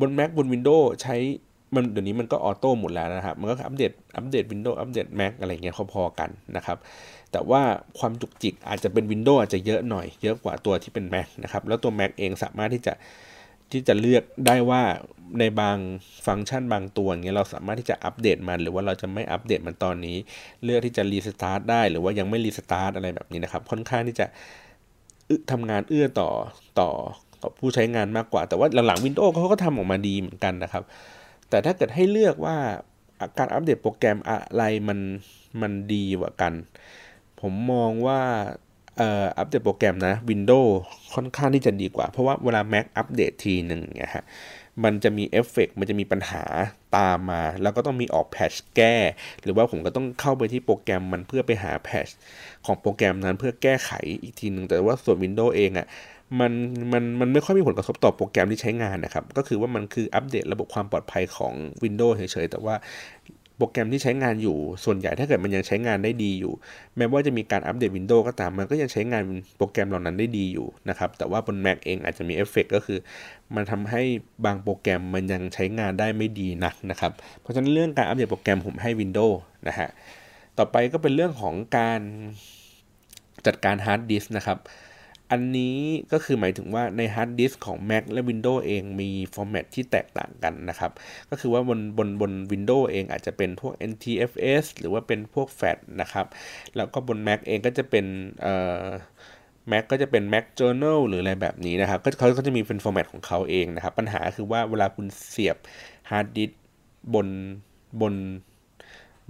[0.00, 1.16] บน Mac บน Windows ใช้
[1.74, 6.78] มันเดี๋ยวนี้มันก็ auto หมดแล้วนะครับ มันก็อัปเดต อัปเดต Windows อัปเดต Mac อะไรเงี้ยพอๆกันนะครับ
[7.32, 7.62] แต่ว่า
[7.98, 12.92] ความจุกจิกอาจจะเป็น Windows อาจจะเยอะหน่อย เยอะกว่าตัวที่เป็น Mac นะครับ แล้วตัว Mac เองสามารถที่จะ
[13.72, 14.82] ที่จะเลือกได้ว่า
[15.38, 15.78] ในบาง
[16.26, 20.16] ฟังก์ชันบางตัวเงี้ยเราสามารถที่จะอัปเดตมัน หรือว่าเราจะไม่อัปเดตมันตอนนี้
[20.64, 24.26] เลือกที่จะ restart ได้ หรือว่ายังไม่ restart อะไรแบบนี้นะครับ ค่อนข้างที่จะ
[25.50, 26.30] ทำงานเอื้อต่อ
[26.80, 26.90] ต่อ
[27.42, 30.84] ต่อผู้ใช้งานมากกว่า แต่ว่าหลังๆ Windows เขาก็ทำออกมาดีเหมือนกันนะครับ
[31.50, 32.56] แต่ถ้าเกิดให้เลือกว่า
[33.38, 34.98] การอัปเดตโปรแกรมอะไรมัน
[35.60, 36.52] มันดีกว่ากัน
[37.40, 38.20] ผมมองว่า
[39.38, 40.70] อัปเดตโปรแกรมนะ Windows
[41.14, 44.24] ค่อนข้างที่จะดีกว่า เพราะว่าเวลา Mac อัปเดตทีหนึ่งเนี่ยฮะ
[44.84, 46.44] มันจะมีเอฟเฟกมันจะมีปัญหา
[46.96, 48.94] ตามมา แล้วก็ต้องมีออก patch แก้
[49.42, 52.08] หรือว่าผมก็ต้องเข้าไปที่โปรแกรมมันเพื่อไปหา patch
[52.66, 53.90] ของโปรแกรมนั้นเพื่อแก้ไข
[54.22, 55.86] อีกทีหนึ่งแต่ว่าส่วน Windows เองอะ่ะ
[56.40, 56.52] มัน
[56.92, 62.74] มันมันไม่ค่อยมีผลกระทบต่อโปรแกรมที่ใช้งานนะครับ ก็คือว่ามันคืออัปเดตระบบความปลอดภัยของ Windows เฉยๆ แต่ว่า
[63.58, 66.52] โปรแกรมที่ใช้งานอยู่ส่วนใหญ่ถ้าเกิดมันยังใช้งานได้ดีอยู่
[66.96, 69.22] แม้ว่าจะมีการอัปเดต Windows ก็ตามมันก็ยังใช้งาน
[69.56, 72.98] โปรแกรมเหล่านั้นได้ดีอยู่นะครับแต่ว่าบน Mac เองอาจจะมีเอฟเฟกก็คือ
[73.54, 74.02] มันทำให้
[74.44, 79.34] บางโปรแกรมมันยังใช้งานได้ไม่ดีนักนะครับเพราะฉะนั้นเรื่องการอัปเดตโปรแกรมผมให้ Windows
[79.68, 79.88] นะฮะ
[80.58, 82.00] ต่อไปก็เป็นเรื่องของการ
[83.46, 84.58] จัดการฮาร์ดดิสก์นะครับ
[85.30, 85.76] อันนี้
[86.12, 90.90] ก็คือหมายถึงว่าในฮาร์ดดิสก์ของ Mac และ Windows เองมี format ที่แตกต่างกันนะครับ
[91.30, 96.26] ก็คือว่าบนบนบน Windows เองอาจจะเป็นพวก NTFS หรือว่าเป็นพวก FAT นะครับ
[96.76, 98.04] แล้วก็บน Mac เองก็จะเป็น
[98.42, 98.84] เอ่อ
[99.70, 105.56] Mac ก็จะเป็น Mac Journal หรืออะไรแบบนี้นะครับ ก็เขาก็จะมีเป็น format ของเขาเองนะครับ ปัญหาคือว่าเวลาคุณเสียบ
[106.10, 106.60] ฮาร์ดดิสก์
[107.14, 107.28] บน
[108.00, 108.14] บน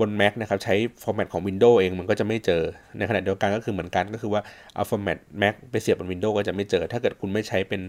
[0.00, 2.62] บน Mac นะครับใช้ format ของ Windows เองมันก็จะไม่เจอ
[2.98, 4.42] ในขณะเดียวกันก็คือเหมือนกันก็คือว่า
[4.74, 7.80] เอาฟอร์แมต Mac ไปเสียบบน Windows ก็จะไม่เจอ ถ้าเกิดคุณไม่ใช้เป็น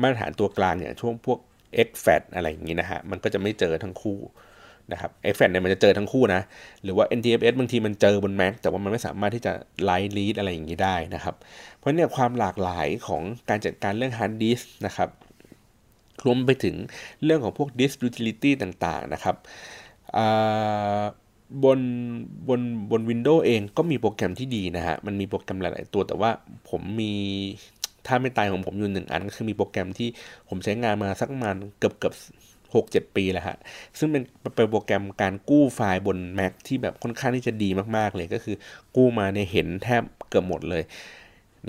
[0.00, 1.38] มาตรฐานตัวกลางอย่างช่วงพวก
[1.86, 4.18] x f a t อะไรอย่างนี้นะฮะมันก็จะไม่เจอทั้งคู่
[4.92, 6.40] นะครับ x f a t เนี่ยมันจะเจอทั้งคู่นะ
[6.84, 9.52] หรือว่า NTFS บางทีมันเจอบน Mac แต่ว่ามันไม่สามารถที่จะ
[9.84, 11.34] write read อะไรอย่างนี้ได้นะครับ
[11.78, 15.08] เพราะเนี่ยความหลากหลายของการจัดการเรื่อง hard disk นะครับ
[16.24, 16.74] รวมไปถึง
[17.24, 19.36] เรื่องของพวก disk utility ต่างๆนะครับ
[21.64, 21.80] บน
[22.48, 26.30] บนบน Windows เองก็มีโปรแกรมที่ดีนะฮะ มันมีโปรแกรมหลาย ๆ ตัวแต่ว่า
[26.70, 27.12] ผมมี
[28.06, 30.08] ถ้าไม่ตายของผมอยู่หนึ่งอันก็คือมีโปรแกรมที่
[30.48, 32.14] ผมใช้งานมาสักประมาณเกือบเกือบ
[32.74, 33.56] 6-7ปีแล้วฮะ
[33.98, 34.22] ซึ่งเป็น
[34.56, 38.56] เป็นโปรแกรมการกู้ไฟล์บน Mac ที่แบบค่อนข้างที่จะดีมาก ๆ เลยก็คือ
[38.96, 40.82] กู้มาในเห็นแทบเกือบหมดเลย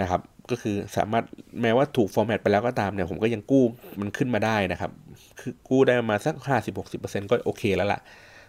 [0.01, 0.21] นะครับ
[0.51, 1.23] ก็คือสามารถ
[1.61, 3.63] แม้ว่าถูก format ไปแล้วก็ตามเนี่ยผมก็ยังกู้
[4.01, 4.91] มันขึ้นมาได้นะครับ
[5.39, 6.36] คือกู้ได้มาสัก
[6.84, 7.99] 50-60%ก็โอเคแล้วล่ะ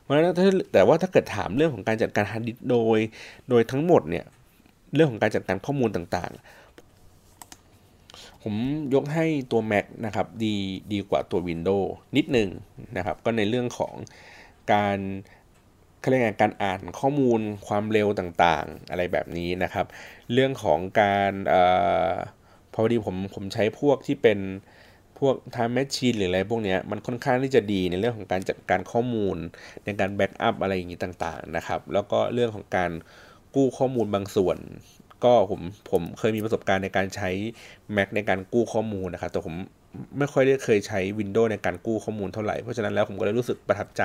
[0.04, 0.34] เพราะฉะนั้น
[0.72, 2.98] แต่ว่าถ้าเกิดถามเรื่องของการจัดการฮาร์ดดิสก์โดย
[3.50, 4.24] โดยทั้งหมดเนี่ย
[4.94, 6.42] เรื่องของการจัดการข้อมูลต่างๆ
[8.42, 8.54] ผม
[8.94, 10.54] ยกให้ตัว Mac นะครับดี
[10.92, 11.86] ดีกว่าตัว Windows
[12.16, 12.48] นิดนึง
[12.96, 13.94] นะครับก็ในเรื่องของ
[14.72, 14.98] การ
[16.00, 19.86] เขาเรียกไงการอ่านข้อมูลความเร็วต่างๆ อะไรแบบนี้นะครับ
[20.32, 21.54] เรื่องของการอ
[22.72, 24.38] พอดีผมผมใช้พวกที่เป็น
[25.18, 29.36] พวก time machine หรืออะไรพวกนี้มันค่อนข้างที่จะดีในเรื่องของการจัดการข้อมูล
[29.84, 32.90] ในการแบ็กอัพอะไรอย่างนี้ต่างๆนะครับ แล้วก็เรื่องของการ
[33.54, 34.58] กู้ข้อมูลบางส่วน
[35.24, 35.60] ก็ผม
[35.90, 37.30] ผมเคยมีประสบการณ์ในการใช้
[37.96, 39.54] Mac ในการกู้ข้อมูลนะครับแต่ผม
[40.18, 44.02] ไม่ค่อยได้เคยใช้ Windows ในการกู้ข้อมูลเท่าไหร่ เพราะฉะนั้นแล้วผมก็เลยรู้สึกประทับใจ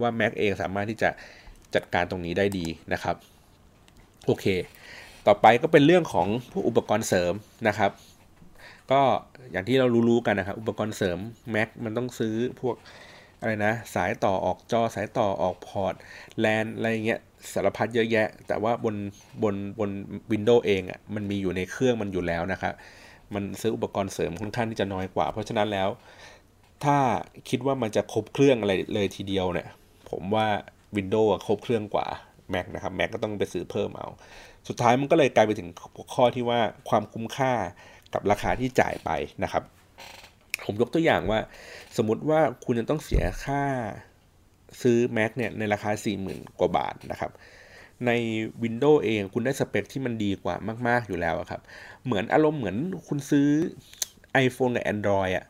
[0.00, 1.10] ว่า Mac เองสามารถที่จะ
[1.74, 3.16] จัดการตรงนี้ได้ดีนะครับ
[4.26, 4.46] โอเค
[5.26, 7.32] ต่อไปก็เป็นเรื่องของผู้อุปกรณ์เสริม
[7.68, 7.90] นะครับ
[8.92, 9.02] ก็
[9.52, 11.18] อย่างที่เรารู้ๆกันนะครับ อุปกรณ์เสริม
[11.54, 12.76] Mac มันต้องซื้อพวก
[13.40, 15.94] อะไรนะ สายต่อออกจอสายต่อออกพอร์ต
[16.38, 17.20] แลนอะไรเงี้ย
[17.52, 18.96] สารพัดเยอะแยะ แต่ว่าบน
[19.42, 19.90] บนบน
[20.32, 22.74] Windows เองอะ่ะมันมีอยู่ในเครื่องมันอยู่แล้วนะครับ
[23.34, 25.88] มันซื้ออุปกรณ์เสริมค่อนข้างที่จะน้อยกว่า เพราะฉะนั้นแล้ว
[26.84, 26.98] ถ้า
[27.48, 29.68] คิดว่ามันจะครบเครื่องอะไรเลยทีเดียวเนี่ย
[30.10, 30.46] ผมว่า
[30.96, 32.06] Windows ครบเครื่องกว่า
[32.52, 34.08] Mac นะครับ Mac ก็ต้องไปซื้อเพิ่มเอา
[34.68, 35.68] สุดท้ายมันก็เลยกลายไปถึง
[36.14, 37.52] ข้อที่ว่าความคุ้มค่า
[38.14, 39.10] กับราคาที่จ่ายไป
[39.44, 39.62] นะครับ
[40.64, 41.40] ผมยกตัวอย่างว่า
[41.96, 43.62] สมมติว่าคุณจะต้องเสียค่า
[44.82, 45.90] ซื้อ Mac เนี่ยในราคา
[46.24, 47.30] 40,000 กว่าบาทนะครับ
[48.06, 48.10] ใน
[48.62, 50.54] Windows เองคุณได้สเปคที่มันดีกว่า
[50.88, 51.60] มาก ๆ อยู่แล้วครับ
[52.04, 52.76] เหมือนอารมณ์เหมือน
[53.08, 53.48] คุณซื้อ
[54.44, 55.44] iPhone กับ Android อะ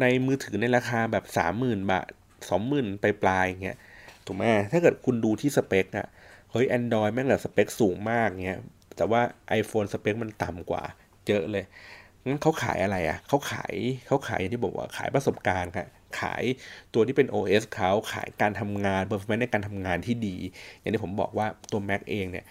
[0.00, 1.24] ในมือถือในราคาแบบ
[1.58, 2.06] 30,000 บาท
[2.54, 3.78] 20,000 ไปปลายอย่างเงี้ย
[4.26, 6.06] ถูกไหมถ้าเกิดคุณดูที่สเปคอะ
[6.50, 8.60] เฮ้ย Android แม่งแบบสเปคสูงมากเงี้ย
[8.96, 9.20] แต่ว่า
[9.60, 10.82] iPhone สเปคมันต่ำกว่า
[11.28, 11.64] เยอะเลย
[12.26, 13.74] งั้นเขาขายอะไรอะ่ะเขาขาย
[14.06, 15.86] เขาขายอย่างที่บอกว่าขายประสบการณ์ครับ
[16.20, 16.44] ขาย
[16.94, 20.36] ตัวที่เป็น OS เขาขายการทำงาน performance ในการทำงานที่ดี
[20.78, 22.44] อย่างที่ผมบอกว่าตัว Mac เองเนี่ย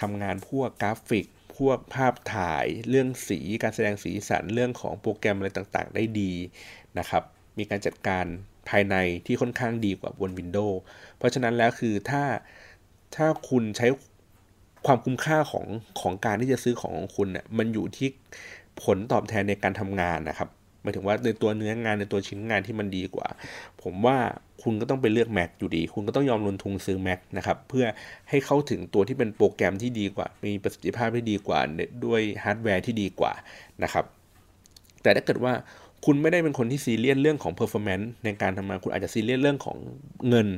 [0.00, 1.26] ทำงานพวกกราฟิก
[1.56, 6.32] พวกภาพถ่ายเรื่องสีการแสดงสีสันเรื่องของโปรแกรมอะไรต่างๆ ได้ดี
[6.98, 7.22] นะครับ
[7.58, 8.24] มีการจัดการ
[8.68, 10.76] ภายในที่ค่อนข้างดีกว่าบน Windows
[11.18, 12.24] เพราะฉะนั้นแล้วคือถ้า
[13.16, 13.86] ถ้าคุณใช้
[14.86, 15.66] ความคุ้มค่าของ
[16.00, 18.08] ของการที่จะซื้อของของคุณเนี่ยมันอยู่ที่
[18.82, 20.48] ผลตอบแทนในการทำงานนะครับ
[20.82, 23.26] หมายถึงว่าในตัวเนื้องานในตัวชิ้นงานที่มันดีกว่า
[23.82, 24.16] ผมว่า
[24.62, 27.86] คุณก็ต้องไปเลือก Mac อยู่ดี คุณก็ต้องยอมลงทุนซื้อ Mac นะครับ เพื่อ
[28.30, 31.60] ให้เข้าถึงตัวที่เป็นโปรแกรมที่ดีกว่า มีประสิทธิภาพที่ดีกว่า
[32.04, 33.32] ด้วยฮาร์ดแวร์ที่ดีกว่า
[33.82, 34.04] นะครับ
[35.02, 35.52] แต่ถ้าเกิดว่า
[36.04, 39.76] คุณไม่ได้เป็นคนที่ซีเรียสเรื่องของ performance ในการทำงาน คุณอาจจะซีเรียสเรื่องของ
[40.28, 40.48] เงิน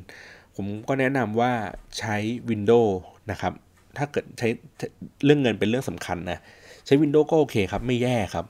[0.56, 1.52] ผมก็แนะนำว่า
[1.98, 2.16] ใช้
[2.50, 2.92] Windows
[3.30, 3.52] นะครับ
[3.98, 4.48] ถ้าเกิดใช้
[5.24, 6.38] เรื่องเงินเป็นเรื่องสำคัญนะ
[6.86, 8.46] ใช้ Windows ก็โอเคครับ ไม่แย่ครับ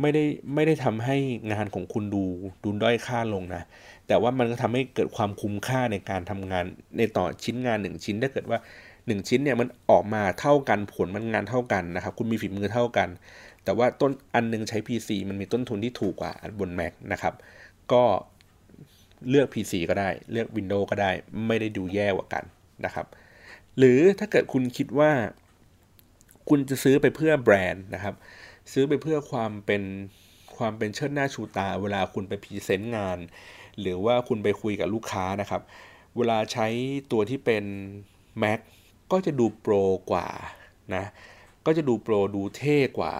[0.00, 1.16] ไม่ได้ไม่ได้ทำให้
[1.52, 2.24] งานของคุณดู
[2.62, 3.62] ดูด้อยค่าลงนะ
[4.06, 6.64] แต่ว่ามันก็ทำให้เกิดความคุ้มค่าในการทำงาน
[6.98, 8.58] ในต่อชิ้นงานหนึ่งชิ้นถ้าเกิดว่า
[8.92, 13.08] 1 ชิ้นเนี่ยมันออกมาเท่ากันผลมันงานเท่ากันนะครับ คุณมีฝีมือเท่ากัน
[13.64, 17.34] แต่ว่าต้นอันนึงใช้ PC มันมีต้นทุนที่ถูกกว่าบน Mac นะครับ
[17.92, 18.04] ก็
[19.28, 21.10] เลือก PC ก็ได้ เลือก Windows ก็ได้
[21.46, 22.44] ไม่ได้ดูแย่กว่ากัน
[22.84, 23.06] นะครับ
[23.78, 25.10] หรือถ้าเกิดคุณคิดว่า
[26.48, 28.14] คุณจะซื้อไปเพื่อแบรนด์นะครับ
[28.72, 29.82] ซื้อไปเพื่อความเป็น
[30.56, 33.18] ความเป็นเชิดหน้าชูตา เวลาคุณไปพรีเซนต์งาน
[33.80, 35.62] หรือว่าคุณไปคุยกับลูกค้านะครับ
[36.16, 36.66] เวลาใช้
[37.12, 37.64] ตัวที่เป็น
[38.42, 38.60] Mac
[39.12, 39.74] ก็จะดูโปร
[40.10, 40.28] กว่า
[40.94, 41.04] นะ
[41.66, 43.14] ก็จะดูโปรดูเท่กว่า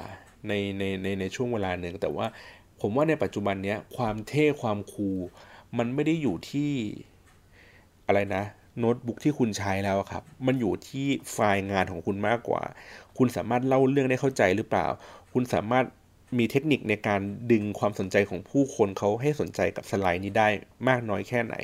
[0.49, 2.27] ในในในในช่วงเวลาหนึ่งแต่ว่า
[2.81, 5.19] ผมว่าในปัจจุบันนี้ความเท่ความคูล
[5.79, 6.73] มันไม่ได้อยู่ที่
[8.07, 8.45] อะไรนะ
[8.79, 12.63] โน้ตบุ๊กที่คุณใช้แล้วครับ มันอยู่ที่ไฟล์งานของคุณมากกว่า
[13.19, 14.87] คุณสามารถเล่าเรื่องได้เข้าใจหรือเปล่า
[15.33, 15.85] คุณสามารถ
[16.39, 17.21] มีเทคนิคในการ
[17.53, 20.49] ดึงความสนใจของผู้คนเขาให้สนใจกับสไลด์นี้ได้
[20.89, 21.55] มากน้อยแค่ไหน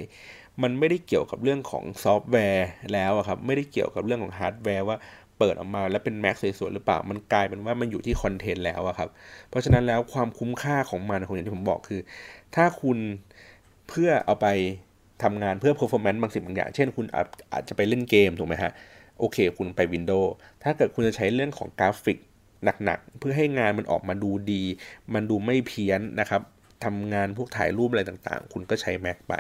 [0.63, 4.97] มันไม่ได้เกี่ยวกับเรื่องของซอฟต์แวร์แล้วครับ ไม่ได้เกี่ยวกับเรื่องของฮาร์ดแวร์ว่า
[5.39, 9.09] เปิดออกมาแล้วเป็น Mac สวยๆหรือเปล่า มันกลายเป็นว่ามันอยู่ที่ content แล้วครับ
[9.49, 12.01] เพราะฉะนั้นแล้วความคุ้มค่าของมันของอย่างที่ผมบอกคือ
[12.55, 12.99] ถ้าคุณ
[13.89, 14.47] เพื่อเอาไป
[15.23, 17.07] ทำงานเพื่อ performance บางสิ่งบางอย่าง เช่นคุณ
[17.53, 18.73] อาจจะไปเล่นเกมถูกไหมฮะ
[19.19, 20.29] โอเค คุณไป Windows
[20.63, 22.19] ถ้าเกิดคุณจะใช้เรื่องของกราฟิก
[22.85, 24.63] หนักๆ เพื่อให้งานมันออกมาดูดี
[25.15, 26.43] มันดูไม่เพี้ยนนะครับ
[26.85, 29.35] ทำงานพวกถ่ายรูปอะไรต่างๆ คุณก็ใช้ Mac ไป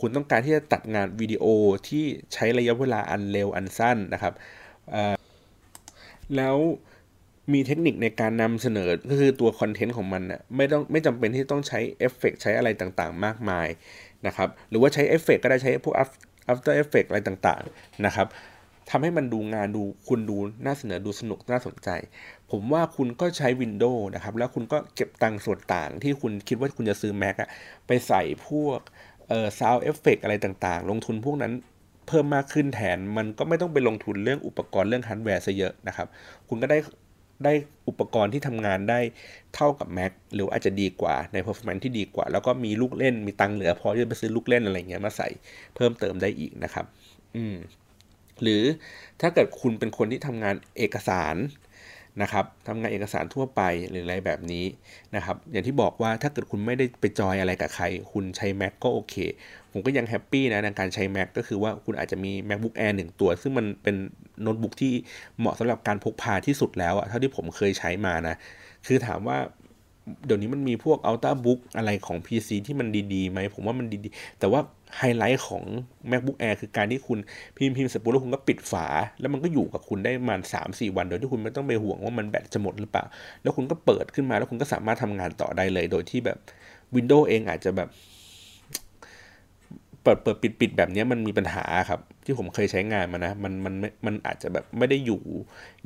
[0.00, 1.44] คุณต้องการที่จะตัดงานวิดีโอ
[1.88, 2.04] ที่
[2.34, 4.34] ใช้ระยะเวลาอันเร็วอันสั้นนะครับ
[6.36, 6.56] แล้ว
[7.52, 13.68] มีเทคนิคในการนำเสนอก็คือตัว content ของมันนะไม่ต้องไม่จำเป็นที่ต้องใช้เอฟเฟกใช้อะไรต่างๆ มากมาย
[14.26, 15.94] นะครับหรือว่าใช้เอฟเฟกก็ได้ใช้พวก
[16.52, 18.26] After Effect อะไรต่างๆนะครับ
[18.90, 21.88] ทำให้มันดูงานดูคุณดูน่าเสนอดูสนุกน่าสนใจ
[22.50, 27.48] ผมว่าคุณก็ใช้ Windows นะครับ แล้วคุณก็เก็บตังค์ส่วนต่างที่คุณคิดว่าคุณจะซื้อ Mac อะ
[27.86, 28.80] ไปใส่พวก
[29.28, 31.52] เอ่อ Sound Effect อะไรต่างๆ ลงทุนพวกนั้น
[32.08, 36.06] เพิ่มมากขึ้นแทน มันก็ไม่ต้องไปลงทุนเรื่องอุปกรณ์เรื่องฮาร์ดแวร์ซะเยอะนะครับ
[36.48, 36.78] คุณก็ได้
[37.44, 37.52] ได้
[37.88, 39.00] อุปกรณ์ที่ทำงานได้
[39.54, 45.28] เท่ากับ Mac หรืออาจจะดีกว่าใน performance ที่ดีกว่า แล้วก็มีลูกเล่นมีตังเหลือพอที่จะไปซื้อลูกเล่นอะไรเงี้ยมาใส่
[45.76, 46.86] เพิ่มเติมได้อีกนะครับ
[47.36, 47.56] อืม
[48.42, 48.62] หรือ
[49.20, 51.36] ถ้าเกิดคุณเป็นคนที่ทำงานเอกสาร
[52.22, 54.64] นะครับทำงานเอกสารทั่วไปหรืออะไรแบบนี้
[55.16, 59.14] นะครับอย่างที่บอกว่าถ้าเกิดคุณไม่ได้ไปจอยอะไรกับใคร คุณใช้ Mac ก็โอเค
[59.72, 63.96] ผมก็ยังแฮปปี้นะในการใช้ Mac ก็คือว่าคุณอาจจะมี MacBook Air หนึ่งตัว ซึ่งมันเป็น
[64.42, 64.92] โน้ตบุ๊กที่
[65.38, 68.36] เหมาะสำหรับการพกพาที่สุดแล้วอะเท่าที่ผมเคยใช้มานะ
[68.86, 69.38] คือถามว่า
[70.26, 74.60] เดี๋ยวนี้มันมีพวก Ultrabook อะไรของ PC ที่มันดีๆไหมผมว่ามันดีๆ แต่ว่า
[74.96, 75.62] ไฮไลท์ของ
[76.10, 77.18] MacBook Air คือการที่คุณ
[77.56, 78.86] พิมพ์พิมพ์เสร็จปุ๊บแล้วคุณก็ปิดฝา
[79.20, 83.04] แล้วมันก็อยู่กับคุณได้ประมาณ 3-4 วัน โดยที่คุณไม่ต้องไปห่วงว่ามันแบตจะหมดหรือเปล่า
[83.42, 86.38] แล้วคุณก็เปิดขึ้นมาแล้วคุณก็สามารถทำงานต่อได้เลย โดยที่แบบ
[86.94, 87.88] Windows เองอาจจะแบบ
[90.02, 93.74] เปิดเปิดปิดปิดแบบนี้มันมีปัญหาครับ ที่ผมเคยใช้งานมานะ มันมัน
[94.06, 95.22] มันอาจจะแบบไม่ได้อยู่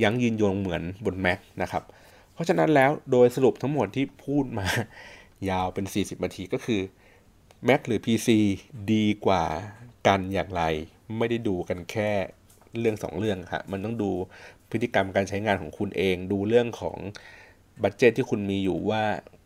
[0.02, 1.82] ยั้งยืนยงเหมือนบน Mac นะครับ
[2.34, 4.66] เพราะฉะนั้นแล้วโดยสรุปทั้งหมดที่พูดมา
[5.50, 6.80] ยาวเป็น 40นาทีก็คือ
[7.68, 8.28] Mac หรือ PC
[8.92, 9.44] ดีกว่า
[10.06, 10.62] กันอย่างไร
[11.18, 12.10] ไม่ได้ดูกันแค่
[12.78, 14.10] เรื่องสองเรื่องครับมันต้องดู
[14.70, 16.98] พฤติกรรมการใช้งานของคุณเอง ดูเรื่องของ
[17.82, 19.02] บัตเจตที่คุณมีอยู่ว่า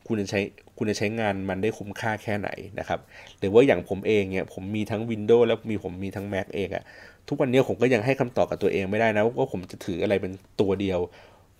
[0.06, 0.40] คุณจะใช้
[0.78, 3.00] คุณจะใช้งานมันได้คุ้มค่าแค่ไหนนะครับ
[3.38, 6.84] หรือว่าอย่างผมเองเนี่ยผมมีทั้ง Windows แล้วมีผมมีทั้ง Mac เองอะ
[7.28, 11.00] ทุกวันนี้ผมก็ยังให้คำตอบกับตัวเองไม่ได้นะว่าผมจะถืออะไรเป็นตัวเดียว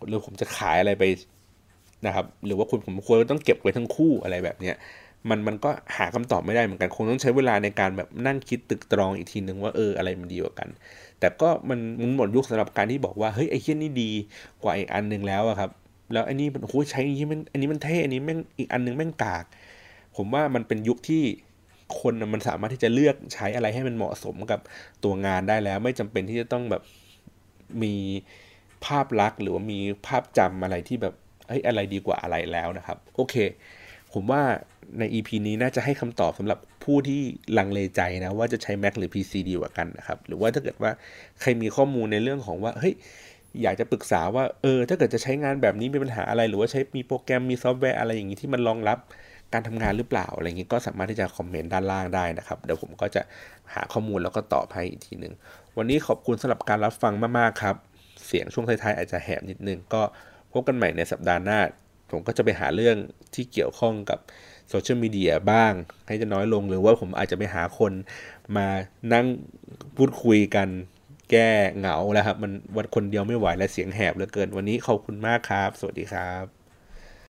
[0.08, 1.04] หรือผมจะขายอะไรไป
[2.06, 4.76] นะครับ หรือว่าคุณผมควรต้องเก็บไว้ทั้งคู่อะไรแบบเนี้ย
[5.30, 10.68] มันมันก็หาคำตอบไม่ได้เหมือนกันคงต้องใช้เวลาในการแบบนั่งคิดตึกตรองอีกทีนึงว่าเอออะไรมันดีกว่ากัน
[11.20, 14.10] แต่ก็มันมันหมดยุคสำหรับการที่บอกว่าเฮ้ยไอ้เฮี้ยนี่ดี
[14.62, 15.70] กว่าอีกอันหนึ่งแล้วอะครับ
[16.12, 19.44] แล้วอันนี้มันโอ้ใช้อันนี้มันอันนี้มันเท่อันนี้แม่งอีกอันนึงแม่งกาก
[20.16, 21.22] ผมว่ามันเป็นยุคที่
[22.00, 24.60] คนมันสามารถที่จะเลือกใช้อะไรให้มันเหมาะสมกับ
[25.04, 26.82] ตัวงานได้แล้ว ไม่จำเป็นที่จะต้องแบบ
[27.82, 27.94] มี
[28.84, 31.14] ภาพลักษณ์หรือว่ามีภาพจำอะไรที่แบบ
[31.48, 33.34] เฮ้ยอะไรดีกว่าอะไรแล้วนะครับ โอเค
[34.12, 34.42] ผมว่า
[34.98, 37.20] ใน EP นี้น่าจะให้คำตอบสำหรับผู้ที่
[37.58, 40.90] ลังเลใจนะ ว่าจะใช้ Mac หรือ PC ดีกว่ากันนะครับ หรือว่าถ้าเกิดว่า
[41.40, 42.94] ใครมีข้อมูลในเรื่องของว่าเฮ้ย
[43.62, 48.98] อยากจะปรึกษาว่าเออถ้าเกิดจะใช้งานแบบนี้มีปัญหาอะไร หรือว่าใช้มีโปรแกรมมีซอฟต์แวร์อะไรอย่างนี้ที่มันรองรับ
[49.52, 53.22] การทำงานหรือเปล่าอะไรอย่างนี้ก็สามารถที่จะคอมเมนต์ด้านล่างได้นะครับเดี๋ยวผมก็จะ
[53.74, 55.34] หาข้อมูลแล้วก็ตอบให้อีกทีหนึ่ง
[55.76, 57.76] วันนี้ขอบคุณสำหรับการรับฟังมากๆครับ
[58.26, 60.02] เสียงช่วงท้ายๆอาจจะแหบนิดนึง ก็
[60.52, 61.60] พบกันใหม่ในสัปดาห์หน้า
[62.10, 62.96] ผมก็จะไปหาเรื่อง
[63.34, 64.18] ที่เกี่ยวข้องกับ
[64.68, 65.72] โซเชียลมีเดียบ้าง
[66.06, 67.92] ให้จะน้อยลงหรือว่าผมอาจจะไปหาคน
[68.56, 68.66] มา
[69.12, 69.26] นั่ง
[69.96, 70.68] พูดคุยกัน
[71.30, 76.55] แก้เหงาแล้วครับ มันวันคนเดียวไม่ไหวและเสียงแหบเหลือเกิน วันนี้ขอบคุณมากครับ สวัสดีครับ